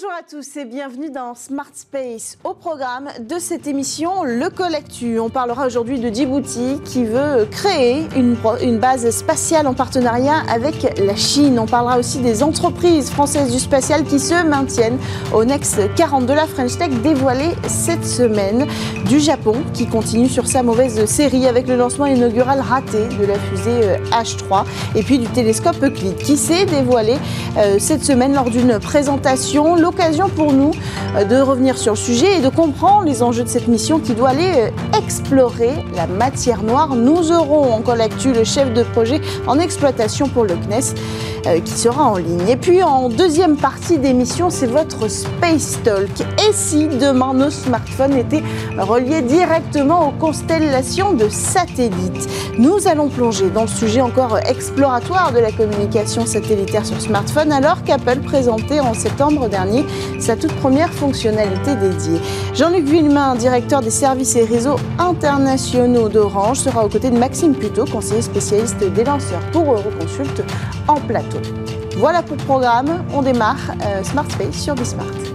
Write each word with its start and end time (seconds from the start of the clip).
Bonjour 0.00 0.16
à 0.16 0.22
tous 0.22 0.56
et 0.56 0.64
bienvenue 0.64 1.10
dans 1.10 1.34
Smart 1.34 1.72
Space. 1.74 2.38
Au 2.44 2.54
programme 2.54 3.08
de 3.18 3.36
cette 3.40 3.66
émission, 3.66 4.22
le 4.22 4.48
Collectu. 4.48 5.18
On 5.18 5.28
parlera 5.28 5.66
aujourd'hui 5.66 5.98
de 5.98 6.08
Djibouti 6.08 6.78
qui 6.84 7.04
veut 7.04 7.48
créer 7.50 8.06
une, 8.14 8.36
base 8.78 9.10
spatiale 9.10 9.66
en 9.66 9.74
partenariat 9.74 10.36
avec 10.48 11.00
la 11.00 11.16
Chine. 11.16 11.58
On 11.58 11.66
parlera 11.66 11.98
aussi 11.98 12.20
des 12.20 12.44
entreprises 12.44 13.10
françaises 13.10 13.50
du 13.50 13.58
spatial 13.58 14.04
qui 14.04 14.20
se 14.20 14.46
maintiennent 14.46 14.98
au 15.34 15.44
Next 15.44 15.92
40 15.96 16.26
de 16.26 16.32
la 16.32 16.46
French 16.46 16.78
Tech 16.78 16.90
dévoilé 17.02 17.48
cette 17.66 18.06
semaine. 18.06 18.68
Du 19.06 19.18
Japon 19.18 19.56
qui 19.74 19.86
continue 19.86 20.28
sur 20.28 20.46
sa 20.46 20.62
mauvaise 20.62 21.06
série 21.06 21.46
avec 21.46 21.66
le 21.66 21.76
lancement 21.76 22.06
inaugural 22.06 22.60
raté 22.60 23.08
de 23.18 23.24
la 23.24 23.38
fusée 23.38 23.96
H3. 24.12 24.64
Et 24.94 25.02
puis 25.02 25.18
du 25.18 25.26
télescope 25.26 25.82
Euclid 25.82 26.14
qui 26.18 26.36
s'est 26.36 26.66
dévoilé 26.66 27.16
euh, 27.56 27.78
cette 27.80 28.04
semaine 28.04 28.34
lors 28.34 28.50
d'une 28.50 28.78
présentation 28.78 29.74
l'occasion 29.88 30.28
pour 30.28 30.52
nous 30.52 30.72
euh, 31.16 31.24
de 31.24 31.36
revenir 31.36 31.78
sur 31.78 31.92
le 31.92 31.98
sujet 31.98 32.38
et 32.38 32.40
de 32.42 32.50
comprendre 32.50 33.04
les 33.04 33.22
enjeux 33.22 33.42
de 33.42 33.48
cette 33.48 33.68
mission 33.68 33.98
qui 33.98 34.12
doit 34.12 34.30
aller 34.30 34.52
euh, 34.54 34.98
explorer 34.98 35.72
la 35.96 36.06
matière 36.06 36.62
noire. 36.62 36.94
Nous 36.94 37.32
aurons 37.32 37.72
en 37.72 37.80
collectu 37.80 38.34
le 38.34 38.44
chef 38.44 38.74
de 38.74 38.82
projet 38.82 39.22
en 39.46 39.58
exploitation 39.58 40.28
pour 40.28 40.44
le 40.44 40.56
CNES 40.56 40.94
euh, 41.46 41.60
qui 41.60 41.72
sera 41.72 42.04
en 42.04 42.16
ligne. 42.16 42.46
Et 42.48 42.56
puis 42.56 42.82
en 42.82 43.08
deuxième 43.08 43.56
partie 43.56 43.98
d'émission, 43.98 44.50
c'est 44.50 44.66
votre 44.66 45.08
Space 45.08 45.78
Talk. 45.84 46.10
Et 46.46 46.52
si 46.52 46.86
demain 46.86 47.32
nos 47.32 47.50
smartphones 47.50 48.14
étaient 48.18 48.42
reliés 48.76 49.22
directement 49.22 50.08
aux 50.08 50.12
constellations 50.12 51.14
de 51.14 51.30
satellites? 51.30 52.28
Nous 52.58 52.88
allons 52.88 53.08
plonger 53.08 53.48
dans 53.48 53.62
le 53.62 53.68
sujet 53.68 54.00
encore 54.02 54.36
exploratoire 54.38 55.32
de 55.32 55.38
la 55.38 55.52
communication 55.52 56.26
satellitaire 56.26 56.84
sur 56.84 57.00
smartphone 57.00 57.52
alors 57.52 57.84
qu'Apple 57.84 58.20
présentait 58.20 58.80
en 58.80 58.92
septembre 58.92 59.48
dernier 59.48 59.67
sa 60.18 60.36
toute 60.36 60.54
première 60.56 60.92
fonctionnalité 60.92 61.74
dédiée. 61.76 62.20
Jean-Luc 62.54 62.84
Villemain, 62.84 63.34
directeur 63.34 63.80
des 63.80 63.90
services 63.90 64.36
et 64.36 64.44
réseaux 64.44 64.76
internationaux 64.98 66.08
d'Orange, 66.08 66.58
sera 66.58 66.84
aux 66.84 66.88
côtés 66.88 67.10
de 67.10 67.18
Maxime 67.18 67.54
Puto, 67.54 67.84
conseiller 67.84 68.22
spécialiste 68.22 68.78
des 68.78 69.04
lanceurs 69.04 69.42
pour 69.52 69.72
Euroconsult 69.72 70.42
en 70.86 70.96
plateau. 70.96 71.38
Voilà 71.96 72.22
pour 72.22 72.36
le 72.36 72.44
programme, 72.44 73.04
on 73.12 73.22
démarre 73.22 73.74
euh, 73.82 74.02
Smart 74.04 74.30
Space 74.30 74.54
sur 74.54 74.74
Bismart. 74.74 75.27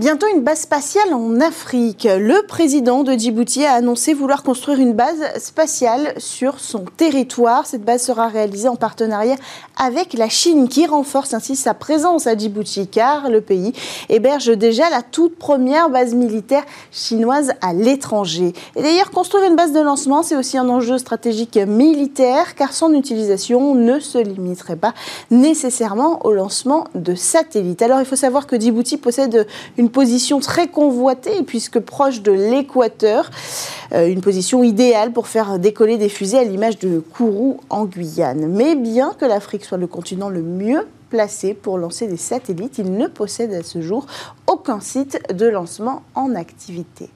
Bientôt 0.00 0.26
une 0.34 0.40
base 0.40 0.60
spatiale 0.60 1.12
en 1.12 1.42
Afrique. 1.42 2.08
Le 2.10 2.46
président 2.46 3.02
de 3.02 3.12
Djibouti 3.12 3.66
a 3.66 3.74
annoncé 3.74 4.14
vouloir 4.14 4.42
construire 4.42 4.78
une 4.78 4.94
base 4.94 5.22
spatiale 5.36 6.14
sur 6.16 6.58
son 6.58 6.86
territoire. 6.96 7.66
Cette 7.66 7.84
base 7.84 8.04
sera 8.04 8.28
réalisée 8.28 8.68
en 8.68 8.76
partenariat 8.76 9.36
avec 9.76 10.14
la 10.14 10.30
Chine 10.30 10.68
qui 10.68 10.86
renforce 10.86 11.34
ainsi 11.34 11.54
sa 11.54 11.74
présence 11.74 12.26
à 12.26 12.34
Djibouti 12.34 12.86
car 12.86 13.28
le 13.28 13.42
pays 13.42 13.74
héberge 14.08 14.56
déjà 14.56 14.88
la 14.88 15.02
toute 15.02 15.36
première 15.36 15.90
base 15.90 16.14
militaire 16.14 16.64
chinoise 16.90 17.52
à 17.60 17.74
l'étranger. 17.74 18.54
Et 18.76 18.82
d'ailleurs, 18.82 19.10
construire 19.10 19.44
une 19.44 19.56
base 19.56 19.74
de 19.74 19.80
lancement, 19.80 20.22
c'est 20.22 20.36
aussi 20.36 20.56
un 20.56 20.70
enjeu 20.70 20.96
stratégique 20.96 21.58
militaire 21.58 22.54
car 22.54 22.72
son 22.72 22.94
utilisation 22.94 23.74
ne 23.74 24.00
se 24.00 24.16
limiterait 24.16 24.76
pas 24.76 24.94
nécessairement 25.30 26.24
au 26.24 26.32
lancement 26.32 26.84
de 26.94 27.14
satellites. 27.14 27.82
Alors 27.82 28.00
il 28.00 28.06
faut 28.06 28.16
savoir 28.16 28.46
que 28.46 28.58
Djibouti 28.58 28.96
possède 28.96 29.46
une 29.76 29.89
position 29.90 30.40
très 30.40 30.68
convoitée 30.68 31.42
puisque 31.42 31.80
proche 31.80 32.22
de 32.22 32.32
l'équateur, 32.32 33.30
euh, 33.92 34.08
une 34.08 34.20
position 34.20 34.62
idéale 34.62 35.12
pour 35.12 35.28
faire 35.28 35.58
décoller 35.58 35.98
des 35.98 36.08
fusées 36.08 36.38
à 36.38 36.44
l'image 36.44 36.78
de 36.78 37.00
Kourou 37.00 37.60
en 37.70 37.84
Guyane. 37.84 38.46
Mais 38.48 38.74
bien 38.74 39.12
que 39.18 39.24
l'Afrique 39.24 39.64
soit 39.64 39.78
le 39.78 39.86
continent 39.86 40.28
le 40.28 40.42
mieux 40.42 40.86
placé 41.10 41.54
pour 41.54 41.76
lancer 41.76 42.06
des 42.06 42.16
satellites, 42.16 42.78
il 42.78 42.92
ne 42.92 43.06
possède 43.06 43.52
à 43.52 43.62
ce 43.62 43.82
jour 43.82 44.06
aucun 44.46 44.80
site 44.80 45.20
de 45.34 45.46
lancement 45.46 46.02
en 46.14 46.34
activité. 46.34 47.10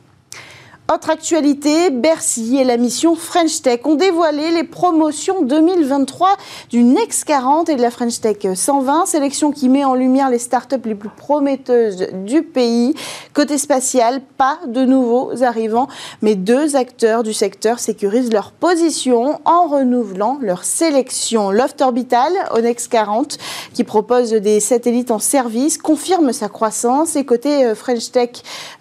Autre 0.93 1.09
actualité, 1.09 1.89
Bercy 1.89 2.59
et 2.59 2.65
la 2.65 2.77
mission 2.77 3.15
French 3.15 3.63
Tech 3.63 3.81
ont 3.85 3.95
dévoilé 3.95 4.51
les 4.51 4.65
promotions 4.65 5.41
2023 5.41 6.37
du 6.69 6.85
Next 6.85 7.25
40 7.25 7.71
et 7.71 7.77
de 7.77 7.81
la 7.81 7.91
French 7.91 8.21
Tech 8.21 8.37
120, 8.55 9.07
sélection 9.07 9.51
qui 9.51 9.71
met 9.71 9.83
en 9.87 9.95
lumière 9.95 10.29
les 10.29 10.39
startups 10.39 10.77
les 10.85 10.95
plus 10.95 11.09
prometteuses 11.09 12.09
du 12.27 12.43
pays. 12.43 12.93
Côté 13.33 13.57
spatial, 13.57 14.21
pas 14.37 14.59
de 14.67 14.85
nouveaux 14.85 15.43
arrivants, 15.43 15.89
mais 16.21 16.35
deux 16.35 16.77
acteurs 16.77 17.23
du 17.23 17.33
secteur 17.33 17.79
sécurisent 17.79 18.31
leur 18.31 18.53
position 18.53 19.41
en 19.47 19.69
renouvelant 19.69 20.37
leur 20.43 20.65
sélection. 20.65 21.51
Loft 21.51 21.81
Orbital, 21.81 22.31
au 22.55 22.61
Next 22.61 22.89
40, 22.89 23.39
qui 23.73 23.85
propose 23.85 24.33
des 24.33 24.61
satellites 24.61 25.11
en 25.11 25.19
service, 25.19 25.79
confirme 25.79 26.35
sa 26.35 26.51
croissance. 26.51 27.17
Et 27.17 27.25
côté 27.25 27.65
euh, 27.65 27.75
French 27.75 28.11
Tech 28.11 28.31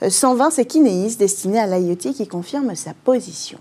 120, 0.05 0.49
c'est 0.51 0.65
Kineis, 0.65 1.15
destiné 1.17 1.59
à 1.59 1.67
qui 1.95 2.27
confirme 2.27 2.75
sa 2.75 2.93
position. 2.93 3.59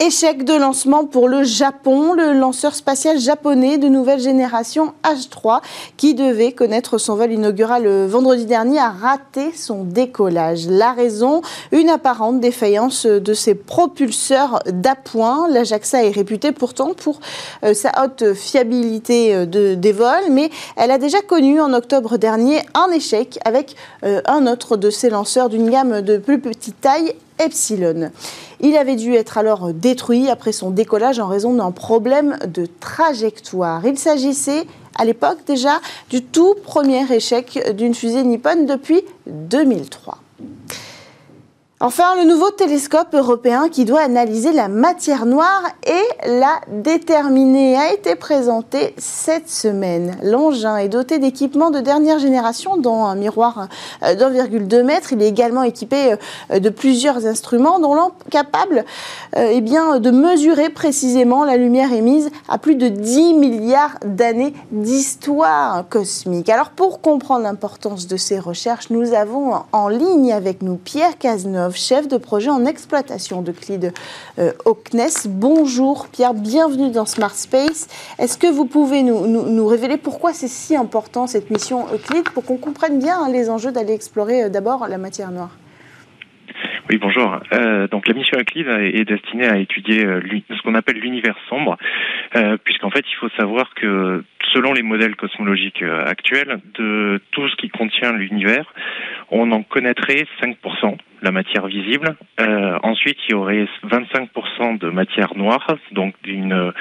Échec 0.00 0.44
de 0.44 0.54
lancement 0.54 1.04
pour 1.04 1.28
le 1.28 1.44
Japon, 1.44 2.14
le 2.14 2.32
lanceur 2.32 2.74
spatial 2.74 3.16
japonais 3.16 3.78
de 3.78 3.86
nouvelle 3.86 4.18
génération 4.18 4.92
H3 5.04 5.60
qui 5.96 6.14
devait 6.14 6.50
connaître 6.50 6.98
son 6.98 7.14
vol 7.14 7.30
inaugural 7.30 7.84
le 7.84 8.04
vendredi 8.04 8.44
dernier 8.44 8.80
a 8.80 8.90
raté 8.90 9.52
son 9.54 9.84
décollage. 9.84 10.66
La 10.66 10.92
raison, 10.94 11.42
une 11.70 11.90
apparente 11.90 12.40
défaillance 12.40 13.06
de 13.06 13.34
ses 13.34 13.54
propulseurs 13.54 14.58
d'appoint. 14.66 15.46
La 15.48 15.62
JAXA 15.62 16.02
est 16.06 16.10
réputée 16.10 16.50
pourtant 16.50 16.92
pour 16.92 17.20
euh, 17.62 17.72
sa 17.72 17.92
haute 18.02 18.34
fiabilité 18.34 19.32
euh, 19.32 19.46
de, 19.46 19.76
des 19.76 19.92
vols, 19.92 20.28
mais 20.28 20.50
elle 20.74 20.90
a 20.90 20.98
déjà 20.98 21.20
connu 21.20 21.60
en 21.60 21.72
octobre 21.72 22.18
dernier 22.18 22.62
un 22.74 22.90
échec 22.90 23.38
avec 23.44 23.76
euh, 24.04 24.20
un 24.26 24.48
autre 24.48 24.76
de 24.76 24.90
ses 24.90 25.08
lanceurs 25.08 25.48
d'une 25.48 25.70
gamme 25.70 26.00
de 26.00 26.16
plus 26.16 26.40
petite 26.40 26.80
taille 26.80 27.14
Epsilon. 27.38 28.10
Il 28.60 28.76
avait 28.76 28.96
dû 28.96 29.14
être 29.14 29.38
alors 29.38 29.72
détruit 29.72 30.28
après 30.28 30.52
son 30.52 30.70
décollage 30.70 31.18
en 31.18 31.26
raison 31.26 31.54
d'un 31.54 31.70
problème 31.70 32.38
de 32.46 32.66
trajectoire. 32.80 33.84
Il 33.86 33.98
s'agissait 33.98 34.66
à 34.96 35.04
l'époque 35.04 35.38
déjà 35.46 35.80
du 36.10 36.22
tout 36.22 36.54
premier 36.64 37.04
échec 37.12 37.72
d'une 37.76 37.94
fusée 37.94 38.22
nippone 38.22 38.66
depuis 38.66 39.02
2003. 39.26 40.18
Enfin, 41.86 42.14
le 42.16 42.24
nouveau 42.24 42.50
télescope 42.50 43.12
européen 43.12 43.68
qui 43.68 43.84
doit 43.84 44.00
analyser 44.00 44.52
la 44.52 44.68
matière 44.68 45.26
noire 45.26 45.64
et 45.86 46.30
la 46.30 46.62
déterminer 46.68 47.76
a 47.76 47.92
été 47.92 48.14
présenté 48.14 48.94
cette 48.96 49.50
semaine. 49.50 50.16
L'engin 50.22 50.78
est 50.78 50.88
doté 50.88 51.18
d'équipements 51.18 51.70
de 51.70 51.80
dernière 51.80 52.18
génération, 52.18 52.78
dont 52.78 53.04
un 53.04 53.16
miroir 53.16 53.68
euh, 54.02 54.14
d'1,2 54.14 54.82
mètre. 54.82 55.12
Il 55.12 55.20
est 55.20 55.28
également 55.28 55.62
équipé 55.62 56.16
euh, 56.50 56.58
de 56.58 56.70
plusieurs 56.70 57.26
instruments, 57.26 57.78
dont 57.78 57.94
l'on 57.94 58.12
capable 58.30 58.86
euh, 59.36 59.50
eh 59.52 59.60
bien, 59.60 60.00
de 60.00 60.10
mesurer 60.10 60.70
précisément 60.70 61.44
la 61.44 61.58
lumière 61.58 61.92
émise 61.92 62.30
à 62.48 62.56
plus 62.56 62.76
de 62.76 62.88
10 62.88 63.34
milliards 63.34 63.98
d'années 64.06 64.54
d'histoire 64.72 65.86
cosmique. 65.90 66.48
Alors, 66.48 66.70
pour 66.70 67.02
comprendre 67.02 67.42
l'importance 67.42 68.06
de 68.06 68.16
ces 68.16 68.38
recherches, 68.38 68.88
nous 68.88 69.12
avons 69.12 69.56
en 69.72 69.88
ligne 69.88 70.32
avec 70.32 70.62
nous 70.62 70.76
Pierre 70.76 71.18
Cazeneuve 71.18 71.73
chef 71.76 72.08
de 72.08 72.16
projet 72.16 72.50
en 72.50 72.64
exploitation 72.64 73.42
de 73.42 73.52
Clid 73.52 73.92
euh, 74.38 74.52
au. 74.64 74.76
Bonjour 75.28 76.08
Pierre, 76.12 76.34
bienvenue 76.34 76.90
dans 76.90 77.04
Smart 77.04 77.34
Space. 77.34 77.88
Est-ce 78.18 78.38
que 78.38 78.46
vous 78.46 78.66
pouvez 78.66 79.02
nous, 79.02 79.66
révéler 79.66 79.96
pourquoi 79.96 80.32
c'est 80.32 80.48
si 80.48 80.76
important 80.76 81.26
cette 81.26 81.50
mission 81.50 81.86
Euclid 81.92 82.28
pour 82.30 82.44
qu'on 82.44 82.58
comprenne 82.58 82.98
bien 82.98 83.16
hein, 83.18 83.28
les 83.30 83.50
enjeux 83.50 83.72
d'aller 83.72 83.92
explorer 83.92 84.44
euh, 84.44 84.48
d'abord 84.48 84.86
la 84.88 84.98
matière 84.98 85.30
noire? 85.30 85.50
Oui, 86.90 86.98
bonjour. 86.98 87.40
Euh, 87.52 87.88
donc 87.88 88.06
la 88.06 88.14
mission 88.14 88.38
Euclid 88.38 88.68
est 88.68 89.04
destinée 89.04 89.46
à 89.46 89.56
étudier 89.58 90.02
ce 90.02 90.62
qu'on 90.62 90.74
appelle 90.74 90.98
l'univers 90.98 91.36
sombre, 91.48 91.76
puisqu'en 92.64 92.90
fait 92.90 93.04
il 93.10 93.16
faut 93.18 93.30
savoir 93.38 93.72
que 93.74 94.22
selon 94.52 94.72
les 94.72 94.82
modèles 94.82 95.16
cosmologiques 95.16 95.82
actuels, 95.82 96.60
de 96.78 97.20
tout 97.32 97.48
ce 97.48 97.56
qui 97.56 97.70
contient 97.70 98.12
l'univers, 98.12 98.72
on 99.30 99.50
en 99.50 99.62
connaîtrait 99.62 100.26
5% 100.42 100.96
la 101.24 101.32
matière 101.32 101.66
visible. 101.66 102.14
Euh, 102.38 102.78
ensuite, 102.82 103.16
il 103.28 103.32
y 103.32 103.34
aurait 103.34 103.66
25% 103.88 104.78
de 104.78 104.90
matière 104.90 105.34
noire, 105.36 105.66
donc 105.92 106.14
une, 106.26 106.72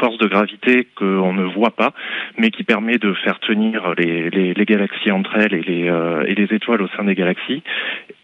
force 0.00 0.18
de 0.18 0.26
gravité 0.26 0.88
qu'on 0.96 1.32
ne 1.32 1.44
voit 1.44 1.70
pas, 1.70 1.92
mais 2.38 2.50
qui 2.50 2.64
permet 2.64 2.98
de 2.98 3.12
faire 3.12 3.38
tenir 3.40 3.94
les, 3.96 4.54
galaxies 4.66 5.12
entre 5.12 5.36
elles 5.36 5.54
et 5.54 5.62
les, 5.62 5.88
euh, 5.88 6.24
et 6.26 6.34
les 6.34 6.52
étoiles 6.54 6.82
au 6.82 6.88
sein 6.96 7.04
des 7.04 7.14
galaxies. 7.14 7.62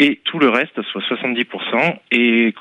Et 0.01 0.19
tout 0.25 0.39
le 0.39 0.49
reste, 0.49 0.81
soit 0.83 1.03
70%, 1.03 1.99
est, 2.11 2.55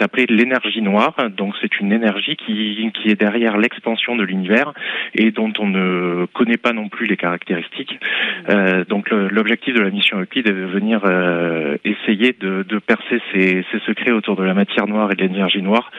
appelé 0.00 0.26
l'énergie 0.26 0.80
noire. 0.80 1.14
Donc 1.36 1.54
c'est 1.60 1.78
une 1.80 1.92
énergie 1.92 2.36
qui, 2.36 2.90
est 3.04 3.20
derrière 3.20 3.58
l'expansion 3.58 4.16
de 4.16 4.22
l'univers 4.22 4.72
et 5.14 5.32
dont 5.32 5.52
on 5.58 5.66
ne 5.66 6.26
connaît 6.32 6.56
pas 6.56 6.72
non 6.72 6.88
plus 6.88 7.06
les 7.06 7.18
caractéristiques. 7.18 7.98
Euh, 8.48 8.84
donc 8.86 9.10
l'objectif 9.10 9.74
de 9.74 9.80
la 9.80 9.90
mission 9.90 10.18
Euclid 10.18 10.48
est 10.48 10.52
de 10.52 10.64
venir 10.64 11.02
euh, 11.04 11.76
de, 12.30 12.78
percer 12.78 13.20
ces, 13.32 13.64
secrets 13.84 14.12
autour 14.12 14.36
de 14.36 14.44
la 14.44 14.54
matière 14.54 14.86
noire 14.86 15.10
et 15.10 15.16
de 15.16 15.22
l'énergie 15.22 15.62
noire 15.62 15.90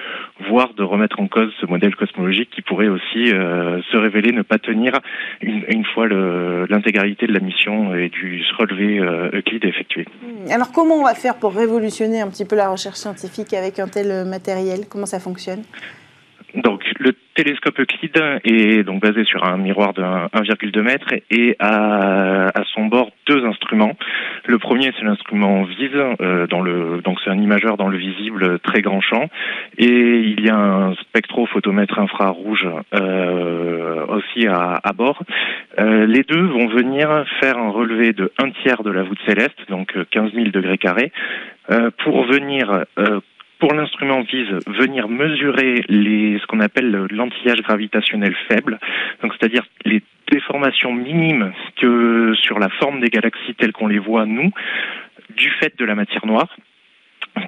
voire 0.48 0.74
de 0.74 0.84
remettre 0.84 1.20
en 1.20 1.28
cause 1.28 1.52
ce 1.60 1.66
modèle 1.66 1.96
cosmologique 1.96 2.50
qui 2.50 2.62
pourrait 2.62 2.88
aussi 2.88 3.28
se 3.28 3.98
révéler 3.98 4.32
ne 4.32 4.42
pas 4.42 4.58
tenir 4.58 4.94
une, 5.42 5.86
fois 5.94 6.08
l'intégralité 6.08 7.28
de 7.28 7.34
la 7.34 7.40
mission 7.40 7.94
et 7.96 8.10
du 8.10 8.42
relevé 8.58 9.00
Euclide 9.34 9.66
effectué. 9.66 10.06
Hmm. 10.22 10.52
Alors 10.52 10.72
comment 10.72 10.96
on 10.96 11.04
va 11.04 11.14
faire 11.14 11.36
pour 11.36 11.54
révolutionner 11.54 12.22
un 12.22 12.30
petit 12.30 12.46
peu 12.46 12.56
la 12.56 12.70
recherche 12.70 12.98
scientifique 12.98 13.54
avec 13.54 13.80
un 13.80 13.88
tel 13.88 14.26
matériel? 14.26 14.82
Comment 14.90 15.06
ça 15.06 15.20
fonctionne? 15.20 15.64
Donc 16.56 16.84
le 17.00 17.14
télescope 17.36 17.80
Euclide 17.80 18.22
est 18.44 18.84
donc 18.84 19.02
basé 19.02 19.24
sur 19.24 19.44
un 19.44 19.58
miroir 19.58 19.94
de 19.94 20.02
1,2 20.02 20.82
mètre 20.82 21.14
et 21.32 21.56
a 21.60 22.48
à 22.48 22.64
son 22.74 22.86
bord 22.86 23.10
deux 23.28 23.44
instruments. 23.46 23.94
Le 24.46 24.60
premier 24.60 24.92
c'est 24.98 25.06
l'instrument 25.06 25.64
VISE, 25.64 25.90
euh, 26.22 26.48
dans 26.48 26.62
le 26.62 27.02
donc 27.04 27.20
c'est 27.24 27.32
un 27.32 27.40
imageur 27.40 27.78
dans 27.78 27.88
le 27.88 27.98
visible 27.98 28.60
très 28.60 28.82
grand 28.82 29.02
champ 29.02 29.30
et 29.78 30.20
il 30.20 30.46
y 30.46 30.50
a 30.50 30.56
un 30.56 30.94
spectrophotomètre 30.96 31.98
infrarouge 31.98 32.68
euh, 32.94 34.06
aussi 34.08 34.48
à, 34.48 34.80
à 34.84 34.94
bord. 34.94 35.24
Euh, 35.80 36.06
les 36.06 36.24
deux 36.24 36.46
vont 36.46 36.68
venir 36.68 37.26
faire 37.40 37.58
un 37.58 37.70
relevé 37.70 38.14
de 38.14 38.32
un 38.38 38.52
tiers 38.62 38.84
de 38.84 38.92
la 38.92 39.04
voûte 39.04 39.20
céleste, 39.28 39.58
donc 39.70 39.98
15 40.12 40.34
000 40.34 40.50
degrés 40.50 40.78
carrés, 40.78 41.12
euh, 41.72 41.90
pour 42.04 42.26
venir 42.26 42.84
euh, 43.00 43.22
pour 43.64 43.74
l'instrument 43.74 44.24
vise 44.24 44.50
venir 44.68 45.08
mesurer 45.08 45.86
les, 45.88 46.38
ce 46.38 46.46
qu'on 46.48 46.60
appelle 46.60 47.08
l'antillage 47.10 47.62
gravitationnel 47.62 48.36
faible, 48.50 48.78
donc 49.22 49.32
c'est-à-dire 49.40 49.64
les 49.86 50.04
déformations 50.30 50.92
minimes 50.92 51.54
que 51.78 52.34
sur 52.36 52.60
la 52.60 52.68
forme 52.68 53.00
des 53.00 53.08
galaxies 53.08 53.56
telles 53.56 53.72
qu'on 53.72 53.88
les 53.88 54.00
voit 54.00 54.26
nous, 54.26 54.52
du 55.38 55.50
fait 55.62 55.80
de 55.80 55.86
la 55.86 55.96
matière 55.96 56.26
noire. 56.26 56.54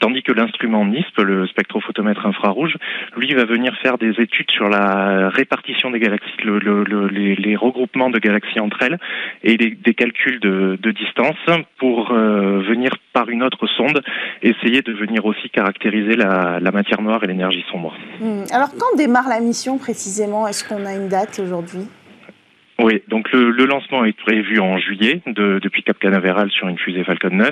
Tandis 0.01 0.23
que 0.23 0.31
l'instrument 0.31 0.85
NISP, 0.85 1.19
le 1.19 1.47
spectrophotomètre 1.47 2.25
infrarouge, 2.25 2.75
lui 3.15 3.33
va 3.33 3.45
venir 3.45 3.75
faire 3.81 3.97
des 3.97 4.19
études 4.19 4.49
sur 4.51 4.67
la 4.67 5.29
répartition 5.29 5.91
des 5.91 5.99
galaxies, 5.99 6.31
les, 6.43 7.55
regroupements 7.55 8.09
de 8.09 8.19
galaxies 8.19 8.59
entre 8.59 8.81
elles 8.81 8.99
et 9.43 9.57
des 9.57 9.93
calculs 9.93 10.39
de, 10.39 10.91
distance 10.91 11.35
pour 11.77 12.11
euh, 12.11 12.61
venir 12.61 12.91
par 13.13 13.29
une 13.29 13.43
autre 13.43 13.67
sonde 13.67 14.01
essayer 14.41 14.81
de 14.81 14.93
venir 14.93 15.25
aussi 15.25 15.49
caractériser 15.49 16.15
la, 16.15 16.59
matière 16.71 17.01
noire 17.01 17.23
et 17.23 17.27
l'énergie 17.27 17.63
sombre. 17.71 17.93
Hmm. 18.19 18.43
Alors 18.51 18.69
quand 18.77 18.97
démarre 18.97 19.29
la 19.29 19.39
mission 19.39 19.77
précisément 19.77 20.47
Est-ce 20.47 20.67
qu'on 20.67 20.85
a 20.85 20.93
une 20.93 21.07
date 21.07 21.39
aujourd'hui? 21.39 21.87
Oui, 22.77 23.01
donc 23.07 23.31
le, 23.31 23.51
lancement 23.65 24.03
est 24.03 24.17
prévu 24.17 24.59
en 24.59 24.77
juillet 24.77 25.21
de, 25.27 25.59
depuis 25.63 25.81
Cap 25.81 25.97
Canaveral 25.97 26.51
sur 26.51 26.67
une 26.67 26.77
fusée 26.77 27.05
Falcon 27.05 27.29
9. 27.31 27.49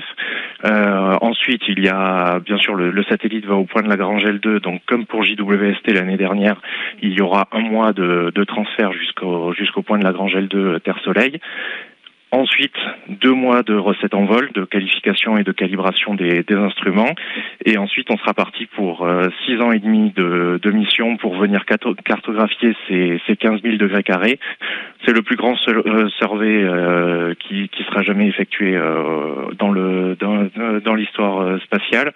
Euh, 0.66 1.16
ensuite, 1.22 1.62
il 1.66 1.82
y 1.82 1.88
a 1.88 2.40
bien 2.40 2.58
sûr 2.58 2.74
le, 2.74 3.02
satellite 3.04 3.46
va 3.46 3.54
au 3.54 3.64
point 3.64 3.80
de 3.80 3.88
Lagrange 3.88 4.22
L2. 4.22 4.60
Donc 4.60 4.82
comme 4.86 5.06
pour 5.06 5.24
JWST 5.24 5.92
l'année 5.92 6.18
dernière, 6.18 6.60
il 7.00 7.14
y 7.14 7.22
aura 7.22 7.48
un 7.52 7.60
mois 7.60 7.94
de, 7.94 8.32
de 8.34 8.44
transfert 8.44 8.92
jusqu'au 8.92 9.54
jusqu'au 9.54 9.80
point 9.80 9.98
de 9.98 10.04
Lagrange 10.04 10.34
L2 10.34 10.80
Terre 10.80 10.98
Soleil. 11.02 11.40
Ensuite, 12.34 12.74
deux 13.08 13.32
mois 13.32 13.62
de 13.62 13.76
recettes 13.76 14.12
en 14.12 14.24
vol, 14.24 14.50
de 14.54 14.64
qualification 14.64 15.38
et 15.38 15.44
de 15.44 15.52
calibration 15.52 16.14
des, 16.14 16.44
instruments. 16.50 17.14
Et 17.64 17.78
ensuite, 17.78 18.10
on 18.10 18.16
sera 18.16 18.34
parti 18.34 18.66
pour 18.66 19.06
euh, 19.06 19.28
six 19.46 19.60
ans 19.60 19.70
et 19.70 19.78
demi 19.78 20.10
de, 20.16 20.58
mission 20.72 21.16
pour 21.18 21.36
venir 21.36 21.64
cartographier 21.64 22.74
ces, 22.88 23.20
ces 23.28 23.36
15 23.36 23.62
000 23.62 23.76
degrés 23.76 24.02
carrés. 24.02 24.40
C'est 25.06 25.12
le 25.12 25.22
plus 25.22 25.36
grand 25.36 25.54
euh, 25.68 26.08
survey 26.18 26.64
euh, 26.64 27.34
qui, 27.38 27.70
sera 27.86 28.02
jamais 28.02 28.26
effectué 28.26 28.76
dans 29.56 30.94
l'histoire 30.96 31.60
spatiale. 31.62 32.12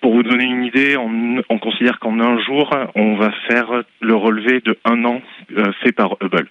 Pour 0.00 0.14
vous 0.14 0.22
donner 0.22 0.44
une 0.44 0.64
idée, 0.64 0.96
on, 0.96 1.42
on 1.48 1.58
considère 1.58 1.98
qu'en 1.98 2.20
un 2.20 2.38
jour, 2.40 2.70
on 2.94 3.16
va 3.16 3.30
faire 3.48 3.82
le 4.00 4.14
relevé 4.14 4.60
de 4.60 4.76
un 4.84 5.04
an 5.04 5.20
euh, 5.56 5.72
fait 5.82 5.92
par 5.92 6.16
Hubble. 6.20 6.48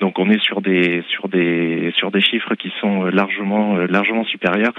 Donc 0.00 0.18
on 0.18 0.30
est 0.30 0.40
sur 0.40 0.60
des 0.60 1.02
sur 1.10 1.28
des 1.28 1.92
sur 1.96 2.10
des 2.10 2.20
chiffres 2.20 2.54
qui 2.54 2.72
sont 2.80 3.04
euh, 3.04 3.10
largement 3.10 3.76
euh, 3.76 3.86
largement 3.88 4.24
supérieurs 4.24 4.72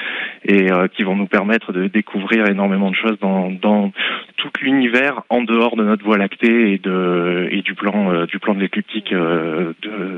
et 0.46 0.68
qui 0.96 1.04
vont 1.04 1.16
nous 1.16 1.28
permettre 1.28 1.74
de 1.74 1.88
découvrir 1.88 2.48
énormément 2.48 2.90
de 2.90 2.96
choses 2.96 3.18
dans 3.20 3.52
dans 3.52 3.92
tout 4.38 4.50
l'univers 4.62 5.22
en 5.30 5.44
dehors 5.44 5.76
de 5.76 5.84
notre 5.84 6.04
Voie 6.04 6.18
lactée 6.18 6.74
et 6.74 6.78
de 6.78 7.48
et 7.52 7.62
du 7.62 7.76
plan 7.76 8.26
du 8.26 8.40
plan 8.40 8.54
de 8.56 8.60
l'écliptique 8.60 9.14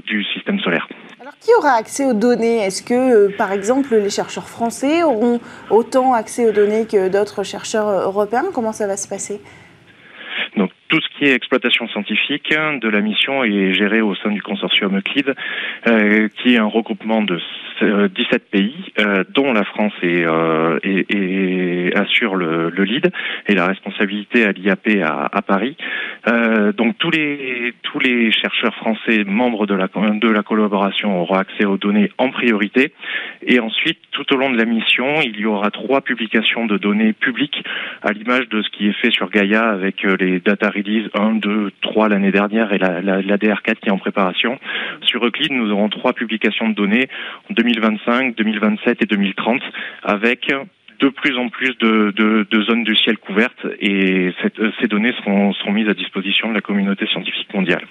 du 0.06 0.24
système 0.34 0.60
solaire. 0.60 0.88
Alors 1.20 1.34
qui 1.40 1.52
aura 1.58 1.72
accès 1.72 2.06
aux 2.06 2.14
données? 2.14 2.60
Est-ce 2.60 2.84
que 2.84 3.36
par 3.36 3.52
exemple 3.52 3.96
les 3.96 4.10
chercheurs 4.10 4.48
français 4.48 5.04
auront 5.04 5.40
autant 5.70 6.14
accès 6.14 6.48
aux 6.48 6.54
données 6.54 6.86
que 6.86 7.10
d'autres 7.10 7.44
chercheurs 7.44 7.91
européens 7.92 8.46
Comment 8.54 8.74
ça 8.74 8.88
va 8.88 8.98
se 8.98 9.08
passer? 9.08 9.42
Donc 10.58 10.72
tout 10.90 11.00
ce 11.00 11.18
qui 11.18 11.26
est 11.26 11.34
exploitation 11.34 11.88
scientifique 11.88 12.50
de 12.52 12.90
la 12.90 13.02
mission 13.02 13.44
est 13.44 13.74
géré 13.74 14.02
au 14.02 14.16
sein 14.16 14.30
du 14.32 14.42
consortium 14.42 14.98
Euclide, 14.98 15.36
euh, 15.88 16.28
qui 16.42 16.56
est 16.56 16.58
un 16.58 16.66
regroupement 16.66 17.22
de 17.22 17.40
17 17.80 17.84
euh, 17.84 18.38
pays, 18.52 18.94
euh, 19.00 19.24
dont 19.30 19.54
la 19.54 19.64
France 19.64 19.94
est, 20.02 20.26
et, 20.84 21.92
assure 21.96 22.36
le, 22.36 22.70
le, 22.70 22.84
lead 22.84 23.12
et 23.48 23.54
la 23.54 23.68
responsabilité 23.68 24.46
à 24.46 24.52
l'IAP 24.52 24.88
à, 25.04 25.30
à, 25.32 25.42
Paris. 25.42 25.76
donc 26.78 26.98
tous 26.98 27.12
les 27.12 27.74
tous 27.84 28.00
les 28.00 28.32
chercheurs 28.32 28.76
français 28.76 29.24
membres 29.26 29.66
de 29.66 29.76
la 29.76 29.88
de 29.88 30.30
la 30.30 30.44
collaboration 30.44 31.22
auront 31.22 31.36
accès 31.36 31.66
aux 31.66 31.78
données 31.78 32.12
en 32.18 32.30
priorité, 32.30 32.94
et 33.46 33.60
ensuite 33.60 34.00
tout 34.12 34.34
au 34.34 34.38
long 34.38 34.50
de 34.50 34.58
la 34.58 34.66
mission, 34.66 35.22
il 35.22 35.40
y 35.40 35.46
aura 35.46 35.72
trois 35.72 36.02
publications 36.02 36.66
de 36.66 36.78
données 36.78 37.14
publiques 37.14 37.64
à 38.02 38.12
l'image 38.12 38.50
de 38.50 38.62
ce 38.62 38.70
qui 38.70 38.88
est 38.88 38.94
fait 38.94 39.12
sur 39.12 39.30
Gaia 39.30 39.70
avec 39.70 40.04
les 40.04 40.40
data 40.40 40.70
release 40.70 41.10
1, 41.14 41.36
2, 41.36 41.72
3 41.82 42.10
l'année 42.10 42.32
dernière 42.32 42.74
et 42.74 42.78
la, 42.78 43.02
la, 43.02 43.22
la, 43.22 43.38
DR4 43.38 43.76
qui 43.76 43.90
est 43.90 43.92
en 43.92 43.98
préparation. 43.98 44.60
Sur 45.04 45.26
Euclid, 45.26 45.52
nous 45.52 45.72
aurons 45.72 45.90
trois 45.90 46.14
publications 46.14 46.70
de 46.70 46.76
données 46.76 47.08
2025, 47.62 48.36
2027 48.36 49.04
et 49.04 49.06
2030 49.06 49.62
avec 50.04 50.52
de 51.00 51.10
plus 51.10 51.38
en 51.38 51.50
plus 51.50 51.76
de, 51.80 52.64
zones 52.66 52.84
du 52.84 52.96
ciel 52.96 53.18
couvertes 53.18 53.66
et 53.80 54.32
cette, 54.42 54.60
ces 54.80 54.88
données 54.88 55.14
seront, 55.24 55.54
mises 55.72 55.90
à 55.90 55.94
disposition 55.94 56.50
de 56.50 56.54
la 56.54 56.62
communauté 56.62 57.08
scientifique 57.08 57.54
mondiale. 57.54 57.84